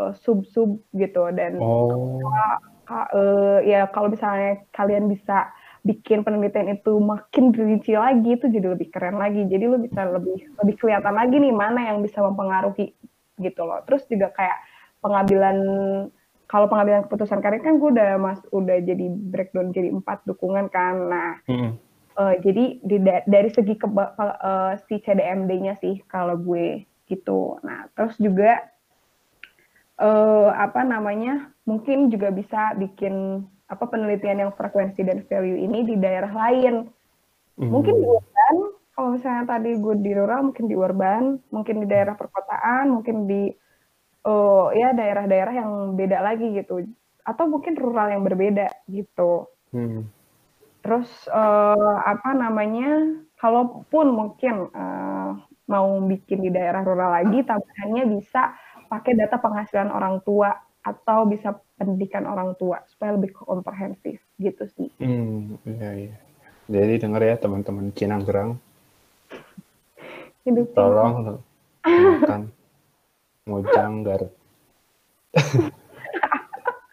[0.00, 2.24] uh, sub sub gitu dan oh.
[2.88, 5.52] uh, ya kalau misalnya kalian bisa
[5.86, 10.42] bikin penelitian itu makin rinci lagi itu jadi lebih keren lagi jadi lu bisa lebih
[10.58, 12.90] lebih kelihatan lagi nih mana yang bisa mempengaruhi
[13.38, 14.58] gitu loh terus juga kayak
[14.98, 15.56] pengambilan
[16.56, 20.96] kalau pengambilan keputusan karir kan gue udah mas udah jadi breakdown jadi empat dukungan kan
[21.12, 21.76] nah hmm.
[22.16, 22.96] uh, jadi di,
[23.28, 28.64] dari segi ke, uh, si CDMD-nya sih kalau gue gitu nah terus juga
[30.00, 35.98] uh, apa namanya mungkin juga bisa bikin apa penelitian yang frekuensi dan value ini di
[35.98, 36.86] daerah lain.
[37.58, 37.66] Mm.
[37.66, 38.56] Mungkin di urban,
[38.94, 43.50] kalau misalnya tadi gue di rural, mungkin di urban, mungkin di daerah perkotaan, mungkin di
[44.26, 46.82] uh, ya daerah-daerah yang beda lagi gitu,
[47.22, 49.46] atau mungkin rural yang berbeda gitu.
[49.70, 50.10] Mm.
[50.82, 53.22] Terus uh, apa namanya?
[53.36, 55.36] Kalaupun mungkin uh,
[55.68, 58.56] mau bikin di daerah rural lagi, tambahannya bisa
[58.88, 64.88] pakai data penghasilan orang tua atau bisa pendidikan orang tua supaya lebih komprehensif gitu sih.
[65.02, 66.16] Hmm, iya iya.
[66.70, 68.56] Jadi dengar ya teman-teman Cinanggerang.
[70.72, 71.42] Tolong
[71.84, 72.55] makan
[73.46, 74.34] Mojang Garut.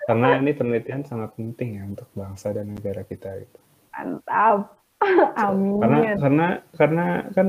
[0.08, 3.60] Karena ini penelitian sangat penting ya untuk bangsa dan negara kita gitu.
[3.96, 4.78] Mantap.
[5.44, 5.80] Amin.
[5.82, 7.48] Karena karena karena kan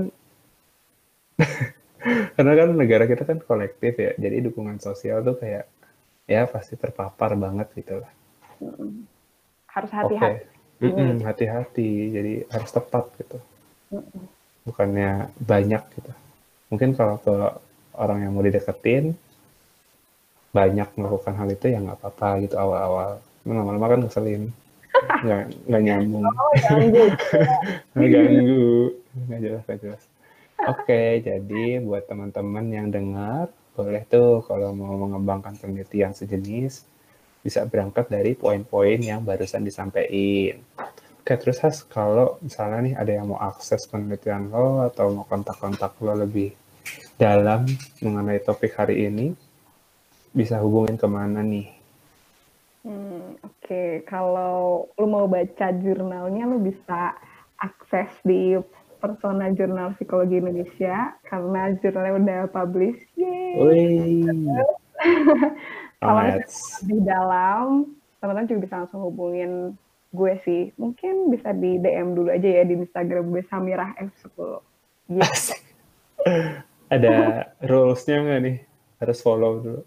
[2.38, 4.16] karena kan negara kita kan kolektif ya.
[4.16, 5.66] Jadi dukungan sosial tuh kayak
[6.24, 8.12] ya pasti terpapar banget gitu lah.
[9.68, 10.48] Harus hati-hati.
[10.84, 11.22] Okay.
[11.22, 13.38] hati-hati, jadi harus tepat gitu.
[14.66, 16.12] Bukannya banyak gitu.
[16.68, 17.34] Mungkin kalau ke
[17.98, 19.14] orang yang mau dideketin,
[20.54, 23.18] banyak melakukan hal itu ya nggak apa-apa gitu awal-awal.
[23.44, 24.44] Lama-lama kan ngeselin.
[25.26, 26.22] Nggak, nggak nyambung.
[26.22, 26.54] Oh,
[27.98, 28.94] ganggu.
[29.26, 30.02] nggak jelas, nggak jelas.
[30.70, 36.86] Oke, okay, jadi buat teman-teman yang dengar, boleh tuh kalau mau mengembangkan penelitian sejenis
[37.42, 40.62] bisa berangkat dari poin-poin yang barusan disampaikan.
[41.20, 45.98] Oke, terus Has, kalau misalnya nih ada yang mau akses penelitian lo atau mau kontak-kontak
[46.00, 46.54] lo lebih
[47.16, 47.66] dalam
[48.02, 49.32] mengenai topik hari ini,
[50.34, 51.70] bisa hubungin ke mana nih?
[52.84, 53.90] Hmm, Oke, okay.
[54.04, 57.16] kalau lo mau baca jurnalnya, lo bisa
[57.56, 58.60] akses di
[59.00, 63.00] persona jurnal psikologi Indonesia karena jurnalnya udah publish.
[63.16, 64.24] Yeay.
[66.04, 66.24] Kalau
[66.84, 67.64] di dalam,
[68.20, 69.76] teman-teman juga bisa langsung hubungin
[70.12, 70.72] gue sih.
[70.80, 74.60] Mungkin bisa di DM dulu aja ya di Instagram gue Samirah F10.
[75.08, 75.52] Yes.
[76.92, 77.12] Ada
[77.64, 78.56] rules-nya nggak nih?
[79.00, 79.82] Harus follow dulu.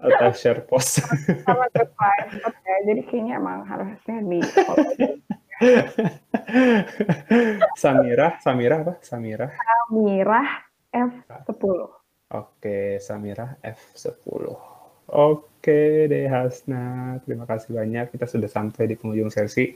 [0.00, 1.04] Atau share post.
[1.44, 1.68] Sama
[2.46, 4.92] Oke, jadi kayaknya emang harusnya di follow.
[7.76, 8.94] Samirah, Samirah apa?
[9.04, 9.50] Samirah.
[9.52, 10.48] Samirah
[10.88, 11.80] F10.
[12.32, 14.44] Oke, Samirah F10.
[15.10, 18.14] Oke deh Hasna, terima kasih banyak.
[18.14, 19.74] Kita sudah sampai di penghujung sesi.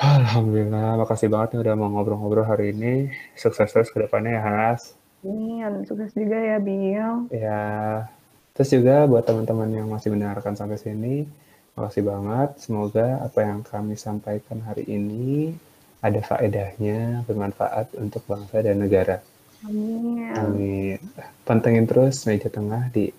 [0.00, 3.12] Alhamdulillah, makasih banget nih udah mau ngobrol-ngobrol hari ini.
[3.36, 4.96] Sukses terus ke depannya ya Has.
[5.20, 5.84] Amin.
[5.84, 7.28] Sukses juga ya, Bill.
[7.28, 8.08] Ya.
[8.56, 11.28] Terus juga buat teman-teman yang masih mendengarkan sampai sini,
[11.76, 12.56] makasih banget.
[12.56, 15.52] Semoga apa yang kami sampaikan hari ini
[16.00, 19.20] ada faedahnya, bermanfaat untuk bangsa dan negara.
[19.68, 20.32] Amin.
[20.32, 20.98] Amin.
[21.44, 23.12] Pantengin terus meja tengah di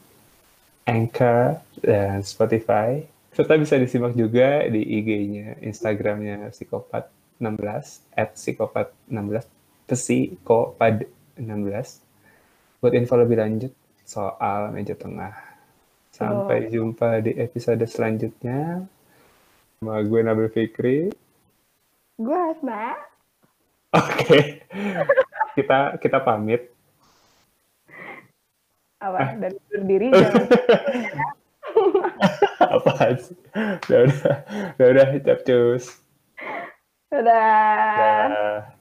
[0.89, 3.05] Anchor dan Spotify.
[3.31, 7.07] Serta bisa disimak juga di IG-nya, Instagramnya Psikopat
[7.39, 9.47] 16, at Psikopat 16,
[9.87, 11.07] Psikopad
[11.39, 11.47] 16.
[12.83, 13.71] Buat info lebih lanjut
[14.03, 15.31] soal meja tengah.
[16.11, 18.83] Sampai jumpa di episode selanjutnya.
[19.79, 20.99] Sama gue Nabil Fikri.
[22.19, 22.99] Gue Hasna.
[23.95, 24.67] Oke.
[25.55, 26.67] kita kita pamit.
[28.99, 29.39] Apa?
[29.39, 30.51] Dari berdiri jangan
[32.71, 33.35] apa sih?
[33.91, 34.35] Ya udah
[34.79, 35.99] ya udah udah udah capcus.
[37.11, 38.31] Dadah.
[38.31, 38.71] Dadah.